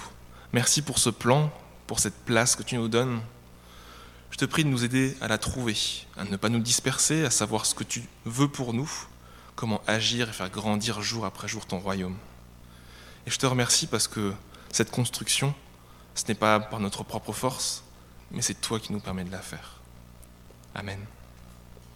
Merci 0.53 0.83
pour 0.83 0.99
ce 0.99 1.09
plan, 1.09 1.51
pour 1.87 1.99
cette 1.99 2.25
place 2.25 2.55
que 2.55 2.61
tu 2.61 2.75
nous 2.75 2.89
donnes. 2.89 3.21
Je 4.29 4.37
te 4.37 4.45
prie 4.45 4.63
de 4.63 4.69
nous 4.69 4.85
aider 4.85 5.17
à 5.21 5.27
la 5.27 5.39
trouver, 5.39 5.75
à 6.15 6.25
ne 6.25 6.37
pas 6.37 6.49
nous 6.49 6.59
disperser, 6.59 7.25
à 7.25 7.31
savoir 7.31 7.65
ce 7.65 7.73
que 7.73 7.83
tu 7.83 8.03
veux 8.25 8.49
pour 8.49 8.75
nous, 8.75 8.91
comment 9.55 9.81
agir 9.87 10.29
et 10.29 10.31
faire 10.31 10.51
grandir 10.51 11.01
jour 11.01 11.25
après 11.25 11.47
jour 11.47 11.65
ton 11.65 11.79
royaume. 11.79 12.17
Et 13.25 13.31
je 13.31 13.39
te 13.39 13.47
remercie 13.47 13.87
parce 13.87 14.07
que 14.07 14.31
cette 14.71 14.91
construction, 14.91 15.55
ce 16.15 16.27
n'est 16.27 16.35
pas 16.35 16.59
par 16.59 16.79
notre 16.79 17.03
propre 17.03 17.33
force, 17.33 17.83
mais 18.31 18.41
c'est 18.41 18.55
toi 18.55 18.79
qui 18.79 18.91
nous 18.91 18.99
permets 18.99 19.25
de 19.25 19.31
la 19.31 19.41
faire. 19.41 19.79
Amen. 20.73 20.99